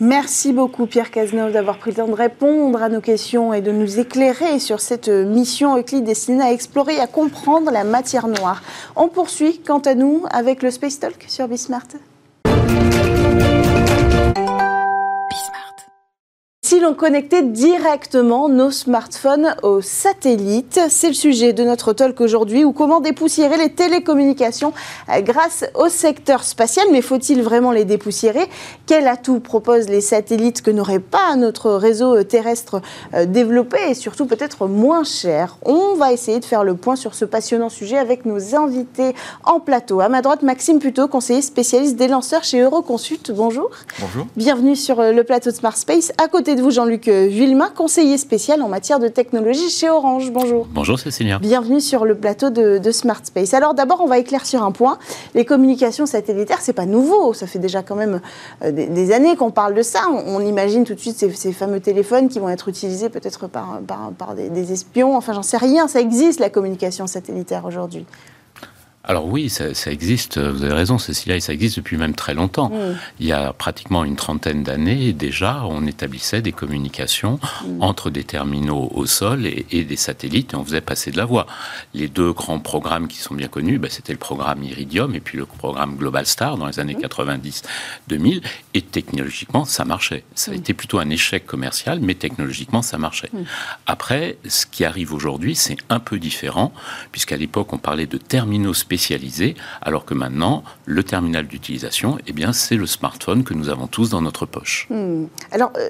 Merci 0.00 0.52
beaucoup 0.54 0.86
Pierre 0.86 1.10
Cazeneuve 1.10 1.52
d'avoir 1.52 1.76
pris 1.76 1.90
le 1.90 1.96
temps 1.96 2.08
de 2.08 2.14
répondre 2.14 2.82
à 2.82 2.88
nos 2.88 3.00
questions 3.02 3.52
et 3.52 3.60
de 3.60 3.70
nous 3.70 3.98
éclairer 3.98 4.58
sur 4.58 4.80
cette 4.80 5.08
mission 5.08 5.76
Euclid 5.76 6.04
destinée 6.04 6.42
à 6.42 6.52
explorer 6.52 6.94
et 6.94 7.00
à 7.00 7.06
comprendre 7.06 7.70
la 7.70 7.84
matière 7.84 8.26
noire. 8.26 8.62
On 8.96 9.08
poursuit 9.08 9.60
quant 9.66 9.80
à 9.80 9.94
nous 9.94 10.24
avec 10.30 10.62
le 10.62 10.70
Space 10.70 11.00
Talk 11.00 11.24
sur 11.28 11.48
Bismart. 11.48 11.88
Si 16.70 16.78
l'on 16.78 16.94
connectait 16.94 17.42
directement 17.42 18.48
nos 18.48 18.70
smartphones 18.70 19.56
aux 19.64 19.80
satellites? 19.80 20.78
C'est 20.88 21.08
le 21.08 21.14
sujet 21.14 21.52
de 21.52 21.64
notre 21.64 21.92
talk 21.92 22.20
aujourd'hui, 22.20 22.62
ou 22.62 22.70
comment 22.70 23.00
dépoussiérer 23.00 23.56
les 23.56 23.72
télécommunications 23.72 24.72
euh, 25.08 25.20
grâce 25.20 25.64
au 25.74 25.88
secteur 25.88 26.44
spatial. 26.44 26.86
Mais 26.92 27.02
faut-il 27.02 27.42
vraiment 27.42 27.72
les 27.72 27.84
dépoussiérer? 27.84 28.48
Quel 28.86 29.08
atout 29.08 29.40
proposent 29.40 29.88
les 29.88 30.00
satellites 30.00 30.62
que 30.62 30.70
n'aurait 30.70 31.00
pas 31.00 31.34
notre 31.34 31.72
réseau 31.72 32.18
euh, 32.18 32.22
terrestre 32.22 32.80
euh, 33.14 33.26
développé 33.26 33.78
et 33.88 33.94
surtout 33.94 34.26
peut-être 34.26 34.68
moins 34.68 35.02
cher? 35.02 35.56
On 35.64 35.96
va 35.96 36.12
essayer 36.12 36.38
de 36.38 36.44
faire 36.44 36.62
le 36.62 36.76
point 36.76 36.94
sur 36.94 37.16
ce 37.16 37.24
passionnant 37.24 37.68
sujet 37.68 37.98
avec 37.98 38.26
nos 38.26 38.54
invités 38.54 39.16
en 39.42 39.58
plateau. 39.58 39.98
À 39.98 40.08
ma 40.08 40.22
droite, 40.22 40.42
Maxime 40.42 40.78
Puto, 40.78 41.08
conseiller 41.08 41.42
spécialiste 41.42 41.96
des 41.96 42.06
lanceurs 42.06 42.44
chez 42.44 42.60
Euroconsult. 42.60 43.32
Bonjour. 43.32 43.70
Bonjour. 43.98 44.26
Bienvenue 44.36 44.76
sur 44.76 45.02
le 45.02 45.24
plateau 45.24 45.50
de 45.50 45.56
Smart 45.56 45.76
Space. 45.76 46.12
À 46.16 46.28
côté 46.28 46.54
de 46.54 46.59
vous 46.60 46.70
Jean-Luc 46.70 47.08
Villemin, 47.08 47.70
conseiller 47.74 48.18
spécial 48.18 48.62
en 48.62 48.68
matière 48.68 48.98
de 48.98 49.08
technologie 49.08 49.70
chez 49.70 49.88
Orange? 49.88 50.30
Bonjour. 50.30 50.66
Bonjour 50.70 50.98
Cécilia. 50.98 51.38
Bienvenue 51.38 51.80
sur 51.80 52.04
le 52.04 52.14
plateau 52.14 52.50
de, 52.50 52.90
Smart 52.90 53.20
Space. 53.24 53.54
Alors 53.54 53.74
d'abord, 53.74 54.00
on 54.00 54.06
va 54.06 54.18
éclaircir 54.18 54.62
un 54.62 54.72
point. 54.72 54.98
Les 55.34 55.44
communications 55.44 56.06
satellitaires, 56.06 56.60
c'est 56.60 56.72
pas 56.72 56.86
nouveau. 56.86 57.34
Ça 57.34 57.46
fait 57.46 57.58
déjà 57.58 57.82
quand 57.82 57.96
même 57.96 58.20
euh, 58.62 58.72
des, 58.72 59.12
années 59.12 59.36
qu'on 59.36 59.50
parle 59.50 59.74
de 59.74 59.82
ça. 59.82 60.02
On, 60.26 60.40
imagine 60.40 60.84
tout 60.84 60.94
de 60.94 61.00
suite 61.00 61.16
ces, 61.16 61.52
fameux 61.52 61.80
téléphones 61.80 62.28
qui 62.28 62.38
vont 62.38 62.48
être 62.48 62.68
utilisés 62.68 63.08
peut-être 63.08 63.46
par, 63.46 63.80
par, 64.16 64.34
des, 64.34 64.48
des 64.48 64.72
espions. 64.72 65.16
Enfin, 65.16 65.32
j'en 65.32 65.42
sais 65.42 65.56
rien. 65.56 65.88
Ça 65.88 66.00
existe 66.00 66.40
la 66.40 66.50
communication 66.50 67.06
satellitaire 67.06 67.64
aujourd'hui. 67.64 68.06
Alors 69.02 69.26
oui, 69.26 69.48
ça, 69.48 69.90
existe, 69.90 70.38
vous 70.38 70.62
avez 70.62 70.74
raison 70.74 70.98
Cécilia, 70.98 71.34
et 71.34 71.40
ça 71.40 71.54
existe 71.54 71.76
depuis 71.76 71.96
même 71.96 72.14
très 72.14 72.34
longtemps. 72.34 72.68
Mm. 72.68 72.98
Il 73.18 73.26
y 73.26 73.32
a 73.32 73.54
pratiquement 73.54 74.04
une 74.04 74.16
trentaine 74.16 74.62
d'années 74.62 75.14
déjà, 75.14 75.64
on 75.64 75.86
établissait 75.86 76.42
des 76.42 76.52
communications 76.52 77.40
mm. 77.64 77.82
entre 77.82 78.10
des 78.10 78.24
terminaux 78.24 78.90
au 78.94 79.06
sol 79.06 79.46
et, 79.46 79.84
des 79.84 79.96
satellites, 79.96 80.52
et 80.52 80.56
on 80.56 80.64
faisait 80.64 80.82
passer 80.82 81.10
de 81.10 81.16
la 81.16 81.24
voix. 81.24 81.46
Les 81.94 82.08
deux 82.08 82.32
grands 82.32 82.58
programmes 82.58 83.08
qui 83.08 83.16
sont 83.16 83.34
bien 83.34 83.48
connus, 83.48 83.78
bah, 83.78 83.88
c'était 83.90 84.12
le 84.12 84.18
programme 84.18 84.62
Iridium 84.62 85.14
et 85.14 85.20
puis 85.20 85.38
le 85.38 85.46
programme 85.46 85.96
Global 85.96 86.26
Star 86.26 86.58
dans 86.58 86.66
les 86.66 86.78
années 86.78 86.96
90-2000, 86.96 87.62
mm. 88.10 88.40
et 88.74 88.82
technologiquement, 88.82 89.64
ça 89.64 89.86
marchait. 89.86 90.24
Ça 90.34 90.52
a 90.52 90.54
été 90.54 90.74
plutôt 90.74 90.98
un 90.98 91.08
échec 91.08 91.46
commercial, 91.46 92.00
mais 92.02 92.14
technologiquement, 92.14 92.82
ça 92.82 92.98
marchait. 92.98 93.30
Après, 93.86 94.36
ce 94.46 94.66
qui 94.66 94.84
arrive 94.84 95.14
aujourd'hui, 95.14 95.54
c'est 95.54 95.78
un 95.88 96.00
peu 96.00 96.18
différent, 96.18 96.70
puisqu'à 97.12 97.38
l'époque, 97.38 97.72
on 97.72 97.78
parlait 97.78 98.06
de 98.06 98.18
terminaux 98.18 98.74
alors 99.82 100.04
que 100.04 100.14
maintenant, 100.14 100.64
le 100.86 101.02
terminal 101.02 101.46
d'utilisation, 101.46 102.18
eh 102.26 102.32
bien, 102.32 102.52
c'est 102.52 102.76
le 102.76 102.86
smartphone 102.86 103.44
que 103.44 103.54
nous 103.54 103.68
avons 103.68 103.86
tous 103.86 104.10
dans 104.10 104.22
notre 104.22 104.46
poche. 104.46 104.86
Hmm. 104.90 105.24
Euh, 105.54 105.88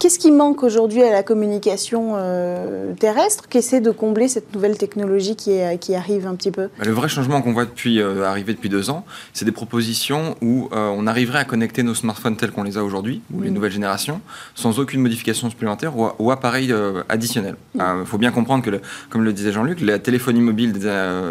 Qu'est-ce 0.00 0.18
qui 0.18 0.30
manque 0.30 0.62
aujourd'hui 0.62 1.02
à 1.02 1.12
la 1.12 1.22
communication 1.22 2.14
euh, 2.16 2.94
terrestre 2.94 3.50
qui 3.50 3.58
essaie 3.58 3.82
de 3.82 3.90
combler 3.90 4.28
cette 4.28 4.54
nouvelle 4.54 4.78
technologie 4.78 5.36
qui, 5.36 5.50
est, 5.50 5.76
qui 5.78 5.94
arrive 5.94 6.26
un 6.26 6.34
petit 6.36 6.50
peu? 6.50 6.70
Bah, 6.78 6.86
Le 6.86 6.92
vrai 6.92 7.10
changement 7.10 7.42
qu'on 7.42 7.52
voit 7.52 7.66
depuis, 7.66 8.00
euh, 8.00 8.24
arriver 8.24 8.54
depuis 8.54 8.70
deux 8.70 8.88
ans, 8.88 9.04
c'est 9.34 9.44
des 9.44 9.52
propositions 9.52 10.36
où 10.40 10.70
euh, 10.72 10.88
on 10.96 11.06
arriverait 11.06 11.40
à 11.40 11.44
connecter 11.44 11.82
nos 11.82 11.94
smartphones 11.94 12.38
tels 12.38 12.50
qu'on 12.50 12.62
les 12.62 12.78
a 12.78 12.82
aujourd'hui, 12.82 13.20
ou 13.34 13.42
les 13.42 13.50
mm. 13.50 13.52
nouvelles 13.52 13.72
générations, 13.72 14.22
sans 14.54 14.78
aucune 14.78 15.02
modification 15.02 15.50
supplémentaire 15.50 15.92
ou, 15.98 16.30
appareil 16.30 16.74
additionnel. 17.10 17.56
Il 17.74 17.82
mm. 17.82 18.06
faut 18.06 18.16
bien 18.16 18.30
comprendre 18.30 18.64
que, 18.64 18.70
comme 19.10 19.22
le 19.22 19.34
disait 19.34 19.52
Jean-Luc, 19.52 19.82
la 19.82 19.98
téléphonie 19.98 20.40
mobile 20.40 20.72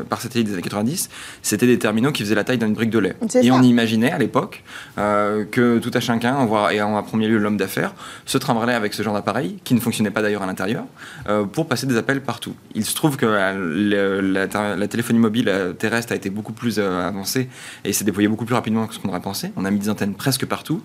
par 0.10 0.22
satellite 0.22 0.46
des 0.46 0.54
années 0.54 0.62
90, 0.62 1.10
c'était 1.42 1.66
des 1.66 1.80
terminaux 1.80 2.12
qui 2.12 2.22
faisaient 2.22 2.36
la 2.36 2.44
taille 2.44 2.60
d'une 2.60 2.74
brique 2.74 2.92
de 2.92 3.00
lait. 3.00 3.16
Et 3.42 3.50
on 3.50 3.64
imaginait 3.64 4.12
à 4.12 4.20
l'époque 4.20 4.64
que 4.96 5.80
tout 5.80 5.92
à 5.92 6.00
chacun, 6.00 6.48
et 6.72 6.82
en 6.84 7.02
premier 7.02 7.28
lieu 7.28 7.40
l'homme 7.40 7.58
d'affaires, 7.58 7.96
se 8.28 8.38
travaille 8.38 8.59
avec 8.68 8.94
ce 8.94 9.04
genre 9.04 9.14
d'appareil, 9.14 9.60
qui 9.64 9.74
ne 9.74 9.80
fonctionnait 9.80 10.12
pas 10.12 10.22
d'ailleurs 10.22 10.44
à 10.44 10.46
l'intérieur, 10.46 10.86
euh, 11.28 11.46
pour 11.46 11.68
passer 11.68 11.88
des 11.88 11.98
appels 11.98 12.22
partout. 12.22 12.54
Il 12.76 12.86
se 12.86 12.94
trouve 12.94 13.18
que 13.18 13.26
euh, 13.26 14.22
la, 14.22 14.88
téléphonie 14.88 15.20
mobile 15.20 15.50
euh, 15.50 15.74
terrestre 15.74 16.14
a 16.14 16.16
été 16.16 16.30
beaucoup 16.30 16.54
plus 16.54 16.80
avancée 16.80 17.50
et 17.86 17.94
s'est 17.94 18.04
déployée 18.04 18.28
beaucoup 18.28 18.46
plus 18.46 18.56
rapidement 18.56 18.88
que 18.88 18.94
ce 18.94 19.00
qu'on 19.00 19.10
aurait 19.10 19.22
pensé. 19.22 19.52
On 19.56 19.66
a 19.66 19.72
mis 19.72 19.80
des 19.80 19.90
antennes 19.90 20.14
presque 20.14 20.46
partout. 20.46 20.82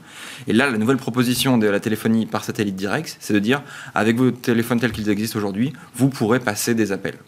Et 0.46 0.52
là, 0.52 0.70
la 0.70 0.78
nouvelle 0.78 0.96
proposition 0.96 1.58
de 1.58 1.66
la 1.66 1.80
téléphonie 1.80 2.26
par 2.26 2.44
satellite 2.44 2.76
direct, 2.76 3.16
c'est 3.20 3.34
de 3.34 3.38
dire, 3.38 3.62
avec 3.94 4.16
vos 4.16 4.30
téléphones 4.30 4.80
tels 4.80 4.92
qu'ils 4.92 5.08
existent 5.08 5.38
aujourd'hui, 5.38 5.72
vous 5.94 6.08
pourrez 6.08 6.40
passer 6.40 6.74
des 6.74 6.92
appels 6.92 7.18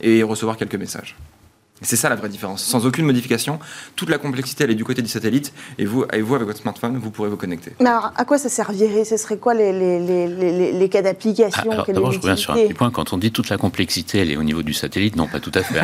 et 0.00 0.22
recevoir 0.22 0.56
quelques 0.56 0.76
messages. 0.76 1.16
C'est 1.82 1.96
ça 1.96 2.08
la 2.08 2.16
vraie 2.16 2.30
différence. 2.30 2.64
Sans 2.64 2.86
aucune 2.86 3.04
modification, 3.04 3.58
toute 3.96 4.08
la 4.08 4.16
complexité, 4.16 4.64
elle 4.64 4.70
est 4.70 4.76
du 4.76 4.84
côté 4.84 5.02
du 5.02 5.08
satellite, 5.08 5.52
et 5.78 5.84
vous, 5.84 6.06
et 6.12 6.22
vous 6.22 6.34
avec 6.34 6.46
votre 6.46 6.60
smartphone, 6.60 6.96
vous 6.96 7.10
pourrez 7.10 7.28
vous 7.28 7.36
connecter. 7.36 7.72
Mais 7.80 7.90
alors, 7.90 8.12
à 8.16 8.24
quoi 8.24 8.38
ça 8.38 8.48
servirait? 8.48 9.04
Ce 9.04 9.18
serait 9.18 9.36
quoi 9.36 9.52
les, 9.52 9.72
les, 9.72 10.72
les, 10.72 10.88
cas 10.88 11.02
d'application 11.02 11.70
ah, 11.70 11.84
D'abord, 11.86 12.12
je 12.12 12.18
reviens 12.18 12.36
sur 12.36 12.54
un 12.54 12.56
petit 12.56 12.72
point. 12.72 12.90
Quand 12.90 13.12
on 13.12 13.18
dit 13.18 13.30
toute 13.30 13.50
la 13.50 13.58
complexité, 13.58 14.18
elle 14.18 14.30
est 14.30 14.36
au 14.36 14.42
niveau 14.42 14.62
du 14.62 14.72
satellite, 14.72 15.16
non, 15.16 15.28
pas 15.28 15.40
tout 15.40 15.52
à 15.54 15.62
fait. 15.62 15.80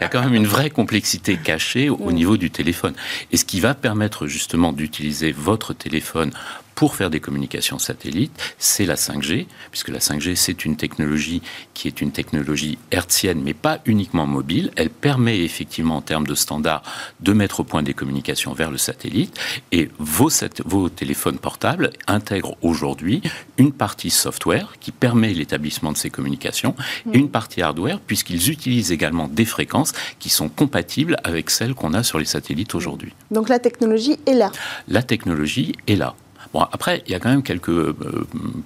Il 0.00 0.02
y 0.02 0.04
a 0.04 0.08
quand 0.08 0.22
même 0.22 0.34
une 0.34 0.46
vraie 0.46 0.70
complexité 0.70 1.36
cachée 1.36 1.88
au 1.88 1.96
mm. 2.10 2.12
niveau 2.12 2.36
du 2.36 2.50
téléphone. 2.50 2.94
Et 3.30 3.36
ce 3.36 3.44
qui 3.44 3.60
va 3.60 3.74
permettre 3.74 4.26
justement 4.26 4.72
d'utiliser 4.72 5.30
votre 5.30 5.72
téléphone 5.72 6.32
pour 6.78 6.94
faire 6.94 7.10
des 7.10 7.18
communications 7.18 7.80
satellites, 7.80 8.30
c'est 8.56 8.86
la 8.86 8.94
5G, 8.94 9.48
puisque 9.72 9.88
la 9.88 9.98
5G, 9.98 10.36
c'est 10.36 10.64
une 10.64 10.76
technologie 10.76 11.42
qui 11.74 11.88
est 11.88 12.00
une 12.00 12.12
technologie 12.12 12.78
hertzienne, 12.92 13.42
mais 13.42 13.52
pas 13.52 13.80
uniquement 13.84 14.28
mobile. 14.28 14.70
Elle 14.76 14.88
permet 14.88 15.40
effectivement, 15.40 15.96
en 15.96 16.02
termes 16.02 16.28
de 16.28 16.36
standards, 16.36 16.84
de 17.18 17.32
mettre 17.32 17.58
au 17.58 17.64
point 17.64 17.82
des 17.82 17.94
communications 17.94 18.52
vers 18.52 18.70
le 18.70 18.78
satellite. 18.78 19.36
Et 19.72 19.90
vos, 19.98 20.30
vos 20.66 20.88
téléphones 20.88 21.38
portables 21.40 21.90
intègrent 22.06 22.56
aujourd'hui 22.62 23.22
une 23.56 23.72
partie 23.72 24.10
software 24.10 24.74
qui 24.78 24.92
permet 24.92 25.34
l'établissement 25.34 25.90
de 25.90 25.96
ces 25.96 26.10
communications 26.10 26.76
et 27.12 27.18
une 27.18 27.28
partie 27.28 27.60
hardware, 27.60 27.98
puisqu'ils 27.98 28.50
utilisent 28.50 28.92
également 28.92 29.26
des 29.26 29.46
fréquences 29.46 29.94
qui 30.20 30.28
sont 30.28 30.48
compatibles 30.48 31.16
avec 31.24 31.50
celles 31.50 31.74
qu'on 31.74 31.92
a 31.92 32.04
sur 32.04 32.20
les 32.20 32.24
satellites 32.24 32.76
aujourd'hui. 32.76 33.14
Donc 33.32 33.48
la 33.48 33.58
technologie 33.58 34.20
est 34.26 34.34
là. 34.34 34.52
La 34.86 35.02
technologie 35.02 35.74
est 35.88 35.96
là. 35.96 36.14
Bon, 36.52 36.60
après, 36.72 37.02
il 37.06 37.12
y 37.12 37.14
a 37.14 37.20
quand 37.20 37.28
même 37.28 37.42
quelques 37.42 37.68
euh, 37.68 37.94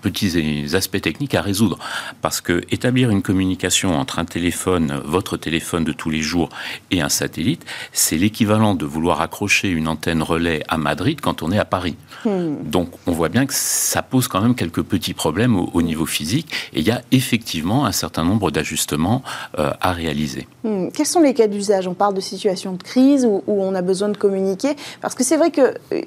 petits 0.01 0.75
aspects 0.75 1.01
techniques 1.01 1.35
à 1.35 1.43
résoudre. 1.43 1.79
Parce 2.21 2.41
que 2.41 2.63
établir 2.71 3.11
une 3.11 3.23
communication 3.23 3.99
entre 3.99 4.19
un 4.19 4.25
téléphone, 4.25 5.01
votre 5.05 5.37
téléphone 5.37 5.85
de 5.85 5.93
tous 5.93 6.11
les 6.11 6.21
jours, 6.21 6.49
et 6.91 7.01
un 7.01 7.09
satellite, 7.09 7.65
c'est 7.93 8.17
l'équivalent 8.17 8.75
de 8.75 8.87
vouloir 8.87 9.21
accrocher 9.21 9.69
une 9.69 9.89
antenne 9.89 10.23
relais 10.23 10.63
à 10.69 10.79
Madrid 10.79 11.21
quand 11.21 11.43
on 11.43 11.51
est 11.51 11.59
à 11.59 11.65
Paris. 11.65 11.97
Hmm. 12.25 12.63
Donc, 12.65 12.91
on 13.07 13.13
voit 13.13 13.29
bien 13.29 13.47
que 13.47 13.55
ça 13.55 14.03
pose 14.03 14.29
quand 14.29 14.41
même 14.41 14.55
quelques 14.55 14.83
petits 14.83 15.15
problèmes 15.15 15.57
au, 15.57 15.83
niveau 15.83 16.07
physique. 16.07 16.53
Et 16.73 16.81
il 16.81 16.87
y 16.87 16.93
a 16.93 17.03
effectivement 17.11 17.85
un 17.87 17.93
certain 17.93 18.25
nombre 18.25 18.51
d'ajustements 18.51 19.23
euh, 19.59 19.73
à 19.81 19.93
réaliser. 19.93 20.47
Hmm. 20.63 20.89
Quels 20.95 21.07
sont 21.07 21.21
les 21.21 21.35
cas 21.35 21.49
d'usage? 21.49 21.89
On 21.89 21.95
parle 21.95 22.15
de 22.15 22.21
situations 22.21 22.73
de 22.75 22.83
crise 22.83 23.25
où, 23.25 23.43
où, 23.47 23.63
on 23.63 23.75
a 23.75 23.83
besoin 23.83 24.09
de 24.09 24.17
communiquer? 24.17 24.77
Parce 25.01 25.15
que 25.15 25.25
c'est 25.25 25.37
vrai 25.37 25.51
que 25.51 25.75
euh, 25.93 26.03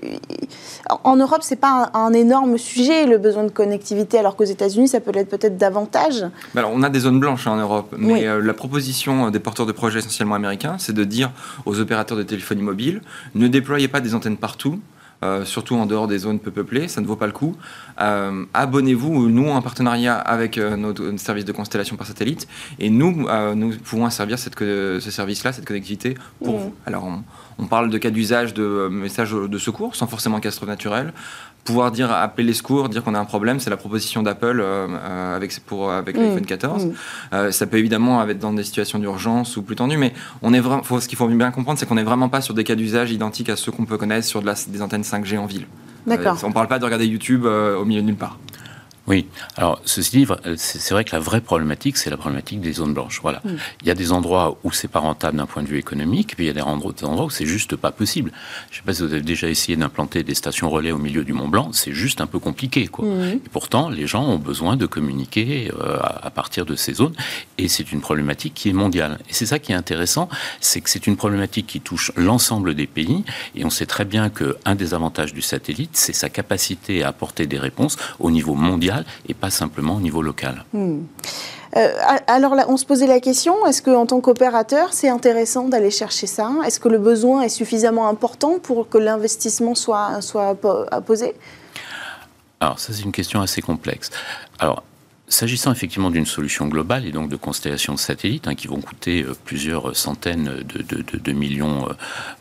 en 1.04 1.16
Europe, 1.18 1.42
c'est 1.42 1.56
pas 1.56 1.65
un, 1.66 2.14
énorme 2.14 2.58
sujet, 2.58 3.06
le 3.06 3.18
besoin 3.18 3.44
de 3.44 3.50
connectivité, 3.50 4.18
alors 4.18 4.36
qu'aux 4.36 4.46
États-Unis, 4.46 4.88
ça 4.88 5.00
peut 5.00 5.12
l'être 5.12 5.30
peut-être 5.30 5.58
davantage. 5.58 6.26
Alors, 6.56 6.72
On 6.74 6.84
a 6.84 6.90
des 6.90 7.00
zones 7.00 7.20
blanches 7.20 7.48
hein, 7.48 7.52
en 7.52 7.58
Europe, 7.58 7.96
mais 7.98 8.28
euh, 8.28 8.42
la 8.42 8.54
proposition 8.54 9.30
des 9.30 9.40
porteurs 9.40 9.66
de 9.66 9.72
projets 9.72 10.00
essentiellement 10.00 10.36
américains, 10.36 10.76
c'est 10.80 10.94
de 10.94 11.04
dire 11.04 11.32
aux 11.66 11.80
opérateurs 11.80 12.18
de 12.18 12.24
téléphonie 12.24 12.62
mobile, 12.62 13.02
ne 13.34 13.48
déployez 13.48 13.88
pas 13.88 14.02
des 14.02 14.16
antennes 14.16 14.38
partout, 14.38 14.80
euh, 15.26 15.46
surtout 15.46 15.76
en 15.76 15.86
dehors 15.86 16.08
des 16.08 16.20
zones 16.20 16.40
peu 16.40 16.52
peuplées, 16.52 16.88
ça 16.88 17.02
ne 17.02 17.06
vaut 17.06 17.16
pas 17.16 17.26
le 17.26 17.32
coup. 17.32 17.56
Euh, 18.02 18.46
abonnez-vous, 18.54 19.30
nous, 19.30 19.50
en 19.50 19.62
partenariat 19.62 20.16
avec 20.16 20.58
notre, 20.58 21.16
service 21.18 21.46
de 21.46 21.52
constellation 21.52 21.96
par 21.96 22.08
satellite, 22.08 22.48
et 22.80 22.90
nous, 22.90 23.28
nous 23.56 23.74
pouvons 23.84 24.10
servir 24.10 24.38
cette, 24.38 24.58
ce 24.60 25.00
service-là, 25.00 25.54
cette 25.54 25.66
connectivité 25.66 26.16
pour 26.44 26.58
vous. 26.58 26.76
Alors, 26.86 27.08
on, 27.58 27.66
parle 27.66 27.90
de 27.90 27.98
cas 27.98 28.12
d'usage 28.12 28.54
de 28.54 28.90
messages 28.92 29.32
de 29.32 29.58
secours, 29.58 29.96
sans 29.96 30.08
forcément 30.08 30.40
catastrophe 30.40 30.70
naturelle, 30.70 31.14
pouvoir 31.66 31.92
dire 31.92 32.12
appeler 32.12 32.48
les 32.48 32.54
secours, 32.54 32.88
dire 32.90 33.04
qu'on 33.04 33.16
a 33.16 33.20
un 33.20 33.26
problème, 33.26 33.60
c'est 33.60 33.72
la 33.72 33.78
proposition 33.78 34.22
d'Apple 34.22 34.62
euh, 34.62 34.88
euh, 34.88 35.36
avec 35.36 35.60
pour 35.66 35.92
avec 35.92 36.16
mm. 36.16 36.22
l'iPhone 36.22 36.46
14. 36.46 36.86
Mm. 36.86 36.94
Euh, 37.34 37.52
ça 37.52 37.66
peut 37.66 37.78
évidemment 37.78 38.26
être 38.28 38.40
dans 38.40 38.54
des 38.54 38.64
situations 38.64 39.00
d'urgence 39.00 39.58
ou 39.58 39.64
plus 39.64 39.76
tendues, 39.76 39.98
mais 39.98 40.14
on 40.44 40.54
est 40.54 40.60
vraiment, 40.60 40.84
ce 40.84 41.08
qu'il 41.08 41.18
faut 41.18 41.28
bien 41.28 41.52
comprendre, 41.52 41.80
c'est 41.80 41.88
qu'on 41.88 41.96
n'est 41.96 42.04
vraiment 42.04 42.30
pas 42.30 42.42
sur 42.42 42.54
des 42.54 42.64
cas 42.64 42.76
d'usage 42.76 43.12
identiques 43.12 43.50
à 43.50 43.56
ceux 43.56 43.72
qu'on 43.72 43.86
peut 43.86 43.98
connaître 43.98 44.26
sur 44.26 44.42
de 44.42 44.46
des 44.70 44.82
antennes 44.82 45.04
5G 45.20 45.38
en 45.38 45.46
ville. 45.46 45.68
D'accord. 46.08 46.38
on 46.44 46.50
ne 46.50 46.54
parle 46.54 46.68
pas 46.68 46.78
de 46.78 46.86
regarder 46.86 47.08
YouTube 47.08 47.46
au 47.46 47.84
milieu 47.86 48.02
de 48.02 48.06
nulle 48.06 48.16
part. 48.16 48.38
Oui, 49.08 49.28
alors 49.56 49.80
ceci 49.86 50.26
dit, 50.26 50.28
c'est 50.58 50.94
vrai 50.94 51.04
que 51.04 51.16
la 51.16 51.20
vraie 51.20 51.42
problématique, 51.42 51.98
c'est 51.98 52.10
la 52.10 52.18
problématique 52.18 52.60
des 52.60 52.74
zones 52.74 52.94
blanches. 52.94 53.20
Voilà. 53.22 53.42
Mm. 53.44 53.50
Il 53.82 53.88
y 53.88 53.92
a 53.92 53.94
des 53.94 54.12
endroits 54.12 54.58
où 54.64 54.72
c'est 54.72 54.88
pas 54.88 55.00
rentable 55.00 55.38
d'un 55.38 55.46
point 55.46 55.62
de 55.62 55.68
vue 55.68 55.78
économique, 55.78 56.36
puis 56.36 56.46
il 56.46 56.48
y 56.48 56.50
a 56.50 56.54
des 56.54 56.62
endroits 56.62 57.26
où 57.26 57.30
c'est 57.30 57.46
juste 57.46 57.76
pas 57.76 57.92
possible. 57.92 58.32
Je 58.72 58.78
ne 58.78 58.82
sais 58.82 58.86
pas 58.86 58.94
si 58.94 59.04
vous 59.04 59.14
avez 59.14 59.22
déjà 59.22 59.48
essayé 59.48 59.78
d'implanter 59.78 60.24
des 60.24 60.34
stations 60.34 60.70
relais 60.70 60.92
au 60.92 60.98
milieu 60.98 61.24
du 61.24 61.34
Mont 61.34 61.48
Blanc, 61.48 61.70
c'est 61.72 61.94
juste 61.94 62.20
un 62.20 62.26
peu 62.26 62.40
compliqué. 62.40 62.88
Quoi. 62.88 63.06
Mm. 63.06 63.42
Et 63.46 63.50
pourtant, 63.52 63.90
les 63.90 64.08
gens 64.08 64.24
ont 64.24 64.40
besoin 64.40 64.76
de 64.76 64.88
communiquer 64.88 65.72
euh, 65.80 66.00
à 66.02 66.32
partir 66.32 66.66
de 66.66 66.76
ces 66.76 66.96
zones, 66.96 67.14
et 67.60 67.68
c'est 67.68 67.92
une 67.92 68.02
problématique 68.02 68.56
qui 68.56 68.70
est 68.70 68.74
mondiale. 68.74 69.20
Et 69.30 69.34
c'est 69.34 69.46
ça 69.46 69.60
qui 69.60 69.72
est 69.72 69.76
intéressant, 69.76 70.30
c'est 70.62 70.82
que 70.82 70.90
c'est 70.90 71.06
une 71.06 71.16
problématique 71.16 71.68
qui 71.68 71.80
touche 71.80 72.12
l'ensemble 72.16 72.74
des 72.74 72.88
pays, 72.88 73.24
et 73.56 73.66
on 73.66 73.70
sait 73.70 73.86
très 73.86 74.06
bien 74.06 74.30
qu'un 74.30 74.74
des 74.74 74.96
avantages 74.96 75.34
du 75.34 75.44
satellite, 75.44 75.92
c'est 75.94 76.14
sa 76.14 76.30
capacité 76.30 77.04
à 77.04 77.10
apporter 77.10 77.46
des 77.46 77.60
réponses 77.60 77.98
au 78.20 78.32
niveau 78.32 78.56
mondial 78.56 78.95
et 79.28 79.34
pas 79.34 79.50
simplement 79.50 79.96
au 79.96 80.00
niveau 80.00 80.22
local. 80.22 80.64
Hmm. 80.74 81.00
Euh, 81.76 81.90
alors 82.28 82.56
là, 82.56 82.66
on 82.70 82.78
se 82.78 82.86
posait 82.86 83.08
la 83.08 83.20
question, 83.20 83.66
est-ce 83.66 83.82
qu'en 83.82 84.06
tant 84.06 84.22
qu'opérateur, 84.22 84.94
c'est 84.94 85.10
intéressant 85.10 85.68
d'aller 85.68 85.92
chercher 85.92 86.26
ça? 86.26 86.50
Est-ce 86.66 86.80
que 86.80 86.88
le 86.88 87.00
besoin 87.00 87.42
est 87.42 87.50
suffisamment 87.50 88.08
important 88.08 88.60
pour 88.60 88.88
que 88.88 88.98
l'investissement 88.98 89.76
soit, 89.76 90.22
soit 90.22 90.56
posé 91.06 91.34
Alors 92.62 92.80
ça, 92.80 92.94
c'est 92.94 93.04
une 93.04 93.12
question 93.12 93.42
assez 93.42 93.62
complexe. 93.62 94.10
Alors, 94.60 94.84
S'agissant 95.28 95.72
effectivement 95.72 96.12
d'une 96.12 96.28
solution 96.28 96.68
globale 96.68 97.08
et 97.08 97.12
donc 97.12 97.30
de 97.30 97.36
constellations 97.36 97.96
de 97.96 98.00
satellites 98.00 98.48
hein, 98.48 98.54
qui 98.54 98.68
vont 98.68 98.80
coûter 98.80 99.24
euh, 99.24 99.34
plusieurs 99.44 99.96
centaines 99.96 100.64
de, 100.64 101.32
millions 101.32 101.90
euh, 101.90 101.94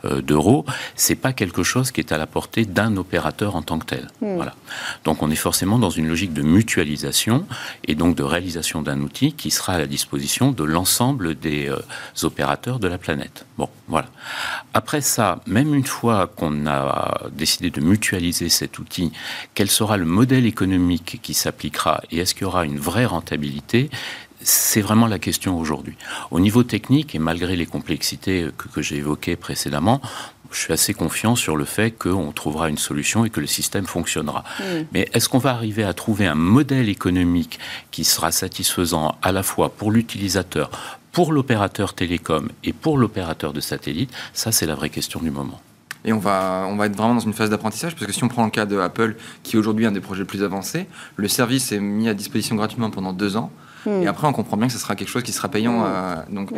euh, 0.05 0.21
d'euros, 0.21 0.67
c'est 0.95 1.15
pas 1.15 1.33
quelque 1.33 1.63
chose 1.63 1.89
qui 1.89 1.99
est 1.99 2.11
à 2.11 2.19
la 2.19 2.27
portée 2.27 2.65
d'un 2.65 2.95
opérateur 2.97 3.55
en 3.55 3.63
tant 3.63 3.79
que 3.79 3.87
tel. 3.87 4.07
Hmm. 4.21 4.35
Voilà. 4.35 4.53
Donc 5.03 5.23
on 5.23 5.31
est 5.31 5.35
forcément 5.35 5.79
dans 5.79 5.89
une 5.89 6.07
logique 6.07 6.33
de 6.33 6.43
mutualisation 6.43 7.47
et 7.85 7.95
donc 7.95 8.15
de 8.15 8.21
réalisation 8.21 8.83
d'un 8.83 9.01
outil 9.01 9.33
qui 9.33 9.49
sera 9.49 9.73
à 9.73 9.79
la 9.79 9.87
disposition 9.87 10.51
de 10.51 10.63
l'ensemble 10.63 11.33
des 11.33 11.71
opérateurs 12.21 12.77
de 12.77 12.87
la 12.87 12.99
planète. 12.99 13.47
Bon, 13.57 13.69
voilà. 13.87 14.09
Après 14.75 15.01
ça, 15.01 15.41
même 15.47 15.73
une 15.73 15.85
fois 15.85 16.27
qu'on 16.27 16.67
a 16.67 17.29
décidé 17.31 17.71
de 17.71 17.81
mutualiser 17.81 18.49
cet 18.49 18.77
outil, 18.77 19.11
quel 19.55 19.69
sera 19.69 19.97
le 19.97 20.05
modèle 20.05 20.45
économique 20.45 21.19
qui 21.23 21.33
s'appliquera 21.33 22.01
et 22.11 22.19
est-ce 22.19 22.35
qu'il 22.35 22.43
y 22.43 22.45
aura 22.45 22.65
une 22.65 22.74
vraie 22.79 23.05
rentabilité 23.05 23.89
c'est 24.45 24.81
vraiment 24.81 25.07
la 25.07 25.19
question 25.19 25.59
aujourd'hui. 25.59 25.97
Au 26.31 26.39
niveau 26.39 26.63
technique, 26.63 27.15
et 27.15 27.19
malgré 27.19 27.55
les 27.55 27.65
complexités 27.65 28.47
que, 28.73 28.81
j'ai 28.81 28.97
évoquées 28.97 29.35
précédemment, 29.35 30.01
je 30.51 30.59
suis 30.59 30.73
assez 30.73 30.93
confiant 30.93 31.35
sur 31.35 31.57
le 31.57 31.65
fait 31.65 31.91
qu'on 31.91 32.31
trouvera 32.31 32.69
une 32.69 32.77
solution 32.77 33.25
et 33.25 33.29
que 33.29 33.39
le 33.39 33.47
système 33.47 33.87
fonctionnera. 33.87 34.43
Mm. 34.59 34.63
Mais 34.93 35.09
est-ce 35.13 35.27
qu'on 35.27 35.39
va 35.39 35.51
arriver 35.51 35.83
à 35.83 35.93
trouver 35.93 36.27
un 36.27 36.35
modèle 36.35 36.89
économique 36.89 37.59
qui 37.91 38.03
sera 38.03 38.31
satisfaisant 38.31 39.17
à 39.21 39.31
la 39.31 39.41
fois 39.41 39.69
pour 39.69 39.91
l'utilisateur, 39.91 40.69
pour 41.11 41.33
l'opérateur 41.33 41.93
télécom 41.93 42.49
et 42.63 42.71
pour 42.71 42.97
l'opérateur 42.97 43.51
de 43.51 43.61
satellite? 43.61 44.11
Ça, 44.33 44.51
c'est 44.51 44.67
la 44.67 44.75
vraie 44.75 44.91
question 44.91 45.19
du 45.19 45.31
moment. 45.31 45.59
Et 46.05 46.13
on 46.13 46.19
va, 46.19 46.67
on 46.69 46.75
va 46.75 46.85
être 46.85 46.95
vraiment 46.95 47.15
dans 47.15 47.19
une 47.19 47.33
phase 47.33 47.49
d'apprentissage, 47.49 47.95
parce 47.95 48.05
que 48.05 48.13
si 48.13 48.23
on 48.23 48.27
prend 48.27 48.45
le 48.45 48.51
cas 48.51 48.65
de 48.65 48.77
Apple, 48.77 49.15
qui 49.43 49.55
est 49.55 49.59
aujourd'hui 49.59 49.85
un 49.85 49.91
des 49.91 50.01
projets 50.01 50.21
les 50.21 50.27
plus 50.27 50.43
avancés, 50.43 50.85
le 51.15 51.27
service 51.27 51.71
est 51.71 51.79
mis 51.79 52.07
à 52.07 52.13
disposition 52.13 52.55
gratuitement 52.55 52.91
pendant 52.91 53.11
deux 53.11 53.37
ans. 53.37 53.51
Hmm. 53.85 54.03
Et 54.03 54.07
après, 54.07 54.27
on 54.27 54.33
comprend 54.33 54.57
bien 54.57 54.67
que 54.67 54.73
ce 54.73 54.79
sera 54.79 54.95
quelque 54.95 55.09
chose 55.09 55.23
qui 55.23 55.31
sera 55.31 55.47
payant. 55.49 55.79
Hmm. 55.79 56.33
donc, 56.33 56.51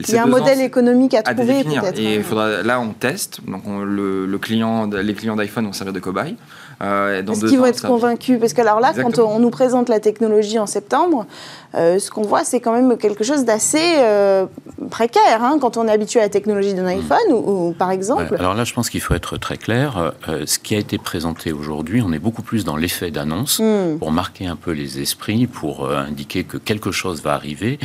Il 0.00 0.10
y 0.10 0.16
a 0.16 0.22
un 0.22 0.26
modèle 0.26 0.60
économique 0.60 1.14
à, 1.14 1.22
trouver. 1.22 1.64
À 1.78 1.90
et 1.96 2.16
il 2.16 2.22
faudra, 2.22 2.62
là, 2.62 2.80
on 2.80 2.92
teste. 2.92 3.40
Donc, 3.46 3.62
le, 3.66 4.38
client, 4.38 4.86
les 4.86 5.14
clients 5.14 5.36
d'iPhone 5.36 5.66
vont 5.66 5.72
servir 5.72 5.92
de 5.92 6.00
cobaye. 6.00 6.36
Euh, 6.82 7.22
Est-ce 7.22 7.46
qu'ils 7.46 7.58
vont 7.58 7.66
être 7.66 7.86
convaincus 7.86 8.38
Parce 8.40 8.52
que 8.52 8.60
alors 8.62 8.80
là, 8.80 8.92
quand 8.94 9.18
on 9.18 9.38
nous 9.38 9.50
présente 9.50 9.88
la 9.88 10.00
technologie 10.00 10.58
en 10.58 10.66
septembre, 10.66 11.26
euh, 11.74 11.98
ce 11.98 12.10
qu'on 12.10 12.22
voit, 12.22 12.42
c'est 12.44 12.60
quand 12.60 12.72
même 12.72 12.96
quelque 12.96 13.22
chose 13.22 13.44
d'assez 13.44 13.96
euh, 13.98 14.46
précaire 14.90 15.42
hein, 15.42 15.58
quand 15.60 15.76
on 15.76 15.86
est 15.86 15.92
habitué 15.92 16.20
à 16.20 16.24
la 16.24 16.28
technologie 16.28 16.74
d'un 16.74 16.86
iPhone, 16.86 17.32
ou, 17.32 17.74
par 17.78 17.90
exemple. 17.90 18.34
alors 18.38 18.54
là, 18.54 18.64
je 18.64 18.72
pense 18.72 18.90
qu'il 18.90 19.00
faut 19.00 19.14
être 19.14 19.36
très 19.36 19.56
clair. 19.56 20.12
Euh, 20.28 20.44
ce 20.46 20.58
qui 20.58 20.74
a 20.74 20.78
été 20.78 20.98
présenté 20.98 21.52
aujourd'hui, 21.52 22.02
on 22.04 22.12
est 22.12 22.18
beaucoup 22.18 22.42
plus 22.42 22.64
dans 22.64 22.76
l'effet 22.76 23.10
d'annonce 23.10 23.60
hmm. 23.60 23.98
pour 23.98 24.10
marquer 24.10 24.46
un 24.46 24.56
peu 24.56 24.72
les 24.72 25.00
esprits, 25.00 25.46
pour 25.46 25.88
indiquer 25.90 26.44
que 26.44 26.56
quelque 26.56 26.90
chose 26.90 27.22
va 27.22 27.34
arriver, 27.34 27.78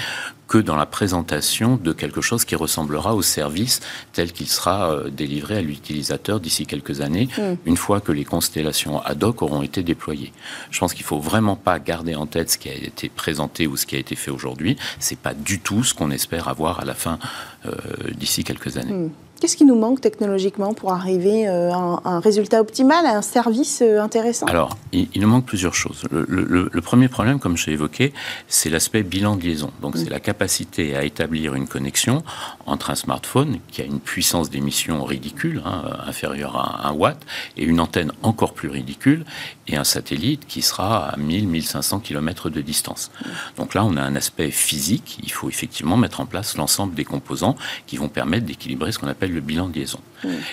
que 0.47 0.57
dans 0.57 0.75
la 0.75 0.85
présentation 0.85 1.77
de 1.77 1.91
quelque 1.91 2.21
chose 2.21 2.45
qui 2.45 2.55
ressemblera 2.55 3.15
au 3.15 3.21
service 3.21 3.79
tel 4.13 4.31
qu'il 4.31 4.47
sera 4.47 4.91
euh, 4.91 5.09
délivré 5.09 5.57
à 5.57 5.61
l'utilisateur 5.61 6.39
d'ici 6.39 6.65
quelques 6.65 7.01
années, 7.01 7.27
mm. 7.37 7.55
une 7.65 7.77
fois 7.77 8.01
que 8.01 8.11
les 8.11 8.25
constellations 8.25 9.01
ad 9.01 9.23
hoc 9.23 9.41
auront 9.41 9.63
été 9.63 9.83
déployées. 9.83 10.33
Je 10.71 10.79
pense 10.79 10.93
qu'il 10.93 11.03
ne 11.03 11.07
faut 11.07 11.19
vraiment 11.19 11.55
pas 11.55 11.79
garder 11.79 12.15
en 12.15 12.25
tête 12.25 12.51
ce 12.51 12.57
qui 12.57 12.69
a 12.69 12.73
été 12.73 13.09
présenté 13.09 13.67
ou 13.67 13.77
ce 13.77 13.85
qui 13.85 13.95
a 13.95 13.99
été 13.99 14.15
fait 14.15 14.31
aujourd'hui. 14.31 14.77
C'est 14.99 15.17
pas 15.17 15.33
du 15.33 15.59
tout 15.59 15.83
ce 15.83 15.93
qu'on 15.93 16.11
espère 16.11 16.47
avoir 16.47 16.79
à 16.79 16.85
la 16.85 16.93
fin 16.93 17.19
euh, 17.65 17.71
d'ici 18.15 18.43
quelques 18.43 18.77
années. 18.77 18.93
Mm. 18.93 19.11
Qu'est-ce 19.41 19.57
qui 19.57 19.65
nous 19.65 19.75
manque 19.75 19.99
technologiquement 19.99 20.73
pour 20.73 20.93
arriver 20.93 21.45
euh, 21.47 21.69
à 21.71 22.01
un 22.05 22.19
résultat 22.21 22.61
optimal, 22.61 23.05
à 23.05 23.17
un 23.17 23.21
service 23.21 23.81
euh, 23.81 24.01
intéressant? 24.01 24.45
Alors, 24.45 24.77
il, 24.93 25.09
nous 25.15 25.27
manque 25.27 25.45
plusieurs 25.45 25.73
choses. 25.73 26.03
Le, 26.09 26.81
premier 26.81 27.09
problème, 27.09 27.39
comme 27.39 27.57
j'ai 27.57 27.73
évoqué, 27.73 28.13
c'est 28.47 28.69
l'aspect 28.69 29.03
bilan 29.03 29.35
de 29.35 29.43
liaison. 29.43 29.71
Donc, 29.81 29.97
c'est 29.97 30.05
mm. 30.05 30.11
la 30.11 30.19
capacité 30.21 30.95
à 30.95 31.03
établir 31.03 31.53
une 31.53 31.67
connexion 31.67 32.23
entre 32.65 32.91
un 32.91 32.95
smartphone 32.95 33.59
qui 33.67 33.81
a 33.81 33.85
une 33.85 33.99
puissance 33.99 34.49
d'émission 34.49 35.03
ridicule, 35.03 35.61
hein, 35.65 35.83
inférieure 36.07 36.55
à 36.55 36.87
1 36.87 36.93
watt, 36.93 37.19
et 37.57 37.65
une 37.65 37.81
antenne 37.81 38.13
encore 38.23 38.53
plus 38.53 38.69
ridicule, 38.69 39.25
et 39.67 39.75
un 39.75 39.83
satellite 39.83 40.45
qui 40.47 40.61
sera 40.61 41.09
à 41.09 41.17
1000-1500 41.17 42.01
km 42.01 42.49
de 42.49 42.61
distance. 42.61 43.11
Mm. 43.19 43.29
Donc 43.57 43.73
là, 43.73 43.83
on 43.83 43.97
a 43.97 44.01
un 44.01 44.15
aspect 44.15 44.49
physique. 44.49 45.19
Il 45.23 45.31
faut 45.31 45.49
effectivement 45.49 45.97
mettre 45.97 46.21
en 46.21 46.25
place 46.25 46.55
l'ensemble 46.55 46.95
des 46.95 47.05
composants 47.05 47.57
qui 47.85 47.97
vont 47.97 48.07
permettre 48.07 48.45
d'équilibrer 48.45 48.93
ce 48.93 48.99
qu'on 48.99 49.07
appelle 49.07 49.25
le 49.35 49.41
bilan 49.41 49.69
de 49.69 49.75
liaison. 49.75 49.99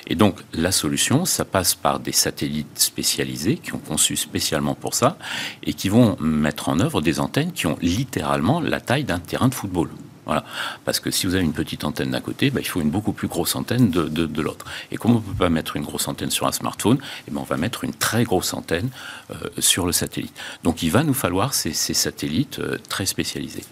Et 0.07 0.15
donc, 0.15 0.41
la 0.53 0.71
solution, 0.71 1.25
ça 1.25 1.47
passe 1.47 1.75
par 1.75 1.99
des 1.99 2.13
satellites 2.13 2.79
spécialisés 2.79 3.57
qui 3.57 3.73
ont 3.73 3.79
conçu 3.79 4.17
spécialement 4.17 4.75
pour 4.75 4.95
ça 4.95 5.17
et 5.63 5.73
qui 5.73 5.89
vont 5.89 6.17
mettre 6.21 6.69
en 6.69 6.79
œuvre 6.79 7.01
des 7.01 7.21
antennes 7.21 7.53
qui 7.53 7.67
ont 7.67 7.79
littéralement 7.81 8.61
la 8.61 8.81
taille 8.81 9.05
d'un 9.05 9.19
terrain 9.19 9.49
de 9.49 9.55
football. 9.55 9.89
Voilà. 10.25 10.45
Parce 10.85 11.01
que 11.01 11.11
si 11.11 11.27
vous 11.27 11.35
avez 11.35 11.45
une 11.45 11.53
petite 11.53 11.85
antenne 11.85 12.11
d'un 12.11 12.21
côté, 12.21 12.51
bah, 12.51 12.61
il 12.61 12.67
faut 12.67 12.81
une 12.81 12.91
beaucoup 12.91 13.13
plus 13.13 13.29
grosse 13.29 13.57
antenne 13.57 13.91
de, 13.91 14.07
de, 14.07 14.43
l'autre. 14.43 14.65
Et 14.91 14.97
comme 14.97 15.13
on 15.13 15.17
ne 15.17 15.21
peut 15.21 15.35
pas 15.35 15.49
mettre 15.49 15.77
une 15.77 15.83
grosse 15.83 16.07
antenne 16.07 16.31
sur 16.31 16.47
un 16.47 16.53
smartphone, 16.53 16.99
eh 17.27 17.31
ben 17.31 17.41
on 17.41 17.45
va 17.45 17.57
mettre 17.57 17.85
une 17.85 17.93
très 17.93 18.25
grosse 18.25 18.55
antenne 18.55 18.91
euh, 19.31 19.35
sur 19.59 19.85
le 19.85 19.93
satellite. 19.93 20.35
Donc 20.63 20.83
il 20.83 20.91
va 20.91 21.03
nous 21.03 21.15
falloir 21.15 21.55
ces, 21.55 21.73
ces 21.73 21.95
satellites 21.95 22.61
euh, 22.61 22.79
très 22.89 23.07
spécialisés. 23.07 23.65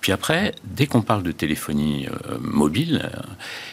Puis 0.00 0.12
après, 0.12 0.54
dès 0.64 0.86
qu'on 0.86 1.02
parle 1.02 1.22
de 1.22 1.32
téléphonie 1.32 2.06
euh, 2.06 2.38
mobile, 2.40 3.10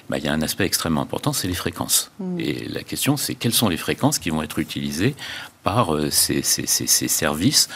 bah, 0.10 0.18
il 0.18 0.24
y 0.24 0.27
a 0.27 0.34
un 0.34 0.42
aspect 0.42 0.65
extrêmement 0.65 1.01
important, 1.01 1.34
c'est 1.34 1.48
les 1.48 1.53
fréquences. 1.53 2.12
Mmh. 2.20 2.39
Et 2.39 2.65
la 2.70 2.84
question, 2.84 3.18
c'est 3.18 3.36
quelles 3.36 3.53
sont 3.53 3.70
les 3.70 3.77
fréquences 3.77 4.18
qui 4.18 4.30
vont 4.30 4.42
être 4.42 4.60
utilisées 4.60 5.15
par 5.63 5.96
euh, 5.96 6.10
ces, 6.12 6.43
services 6.43 7.70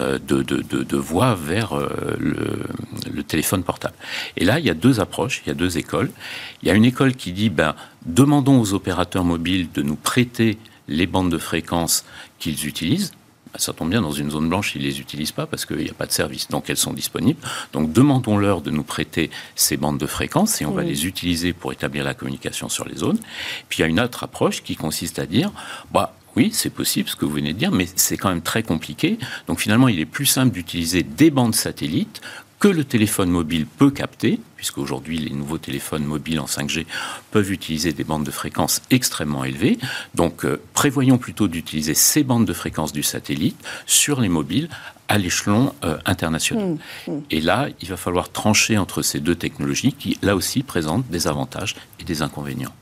euh, 0.00 0.18
de, 0.18 0.96
voix 0.96 1.34
vers 1.34 1.74
euh, 1.74 2.16
le, 2.18 3.22
téléphone 3.22 3.62
portable. 3.62 3.94
Et 4.36 4.44
là, 4.44 4.58
il 4.58 4.66
y 4.66 4.70
a 4.70 4.74
deux 4.74 5.00
approches, 5.00 5.42
il 5.44 5.48
y 5.48 5.50
a 5.50 5.54
deux 5.54 5.78
écoles. 5.78 6.10
Il 6.62 6.68
y 6.68 6.70
a 6.70 6.74
une 6.74 6.84
école 6.84 7.14
qui 7.14 7.32
dit, 7.32 7.50
ben, 7.50 7.74
demandons 8.06 8.60
aux 8.60 8.74
opérateurs 8.74 9.24
mobiles 9.24 9.68
de 9.72 9.82
nous 9.82 9.96
prêter 9.96 10.58
les 10.88 11.06
bandes 11.06 11.30
de 11.30 11.38
fréquences 11.38 12.04
qu'ils 12.38 12.66
utilisent. 12.66 13.12
Ben, 13.52 13.58
ça 13.58 13.72
tombe 13.72 13.90
bien, 13.90 14.02
dans 14.02 14.12
une 14.12 14.30
zone 14.30 14.48
blanche, 14.48 14.74
ils 14.74 14.82
ne 14.82 14.86
les 14.86 15.00
utilisent 15.00 15.32
pas 15.32 15.46
parce 15.46 15.64
qu'il 15.64 15.78
n'y 15.78 15.90
a 15.90 15.94
pas 15.94 16.06
de 16.06 16.12
service, 16.12 16.48
donc 16.48 16.68
elles 16.68 16.76
sont 16.76 16.92
disponibles. 16.92 17.40
Donc 17.72 17.92
demandons-leur 17.92 18.60
de 18.60 18.70
nous 18.70 18.84
prêter 18.84 19.30
ces 19.54 19.76
bandes 19.76 19.98
de 19.98 20.06
fréquences 20.06 20.60
et 20.60 20.66
on 20.66 20.72
va 20.72 20.82
les 20.82 21.06
utiliser 21.06 21.52
pour 21.52 21.72
établir 21.72 22.04
la 22.04 22.14
communication 22.14 22.68
sur 22.68 22.86
les 22.86 22.96
zones. 22.96 23.18
Puis 23.68 23.78
il 23.78 23.82
y 23.82 23.84
a 23.84 23.88
une 23.88 24.00
autre 24.00 24.24
approche 24.24 24.62
qui 24.62 24.76
consiste 24.76 25.18
à 25.18 25.26
dire, 25.26 25.50
bah, 25.92 26.14
oui, 26.36 26.50
c'est 26.52 26.70
possible 26.70 27.08
ce 27.08 27.16
que 27.16 27.24
vous 27.24 27.32
venez 27.32 27.52
de 27.52 27.58
dire, 27.58 27.70
mais 27.70 27.86
c'est 27.96 28.16
quand 28.16 28.28
même 28.28 28.42
très 28.42 28.62
compliqué. 28.62 29.18
Donc 29.46 29.60
finalement, 29.60 29.88
il 29.88 30.00
est 30.00 30.06
plus 30.06 30.26
simple 30.26 30.52
d'utiliser 30.52 31.02
des 31.02 31.30
bandes 31.30 31.54
satellites 31.54 32.20
que 32.64 32.68
le 32.68 32.84
téléphone 32.84 33.28
mobile 33.28 33.66
peut 33.66 33.90
capter, 33.90 34.40
puisqu'aujourd'hui 34.56 35.18
les 35.18 35.34
nouveaux 35.34 35.58
téléphones 35.58 36.04
mobiles 36.04 36.40
en 36.40 36.46
5G 36.46 36.86
peuvent 37.30 37.52
utiliser 37.52 37.92
des 37.92 38.04
bandes 38.04 38.24
de 38.24 38.30
fréquences 38.30 38.80
extrêmement 38.90 39.44
élevées. 39.44 39.76
Donc 40.14 40.46
euh, 40.46 40.62
prévoyons 40.72 41.18
plutôt 41.18 41.46
d'utiliser 41.46 41.92
ces 41.92 42.24
bandes 42.24 42.46
de 42.46 42.54
fréquences 42.54 42.94
du 42.94 43.02
satellite 43.02 43.62
sur 43.84 44.18
les 44.20 44.30
mobiles 44.30 44.70
à 45.08 45.18
l'échelon 45.18 45.74
euh, 45.84 45.98
international. 46.06 46.78
Mmh, 47.06 47.10
mmh. 47.10 47.20
Et 47.30 47.40
là, 47.42 47.68
il 47.82 47.88
va 47.88 47.98
falloir 47.98 48.32
trancher 48.32 48.78
entre 48.78 49.02
ces 49.02 49.20
deux 49.20 49.34
technologies 49.34 49.92
qui, 49.92 50.16
là 50.22 50.34
aussi, 50.34 50.62
présentent 50.62 51.06
des 51.08 51.26
avantages 51.26 51.74
et 52.00 52.04
des 52.04 52.22
inconvénients 52.22 52.72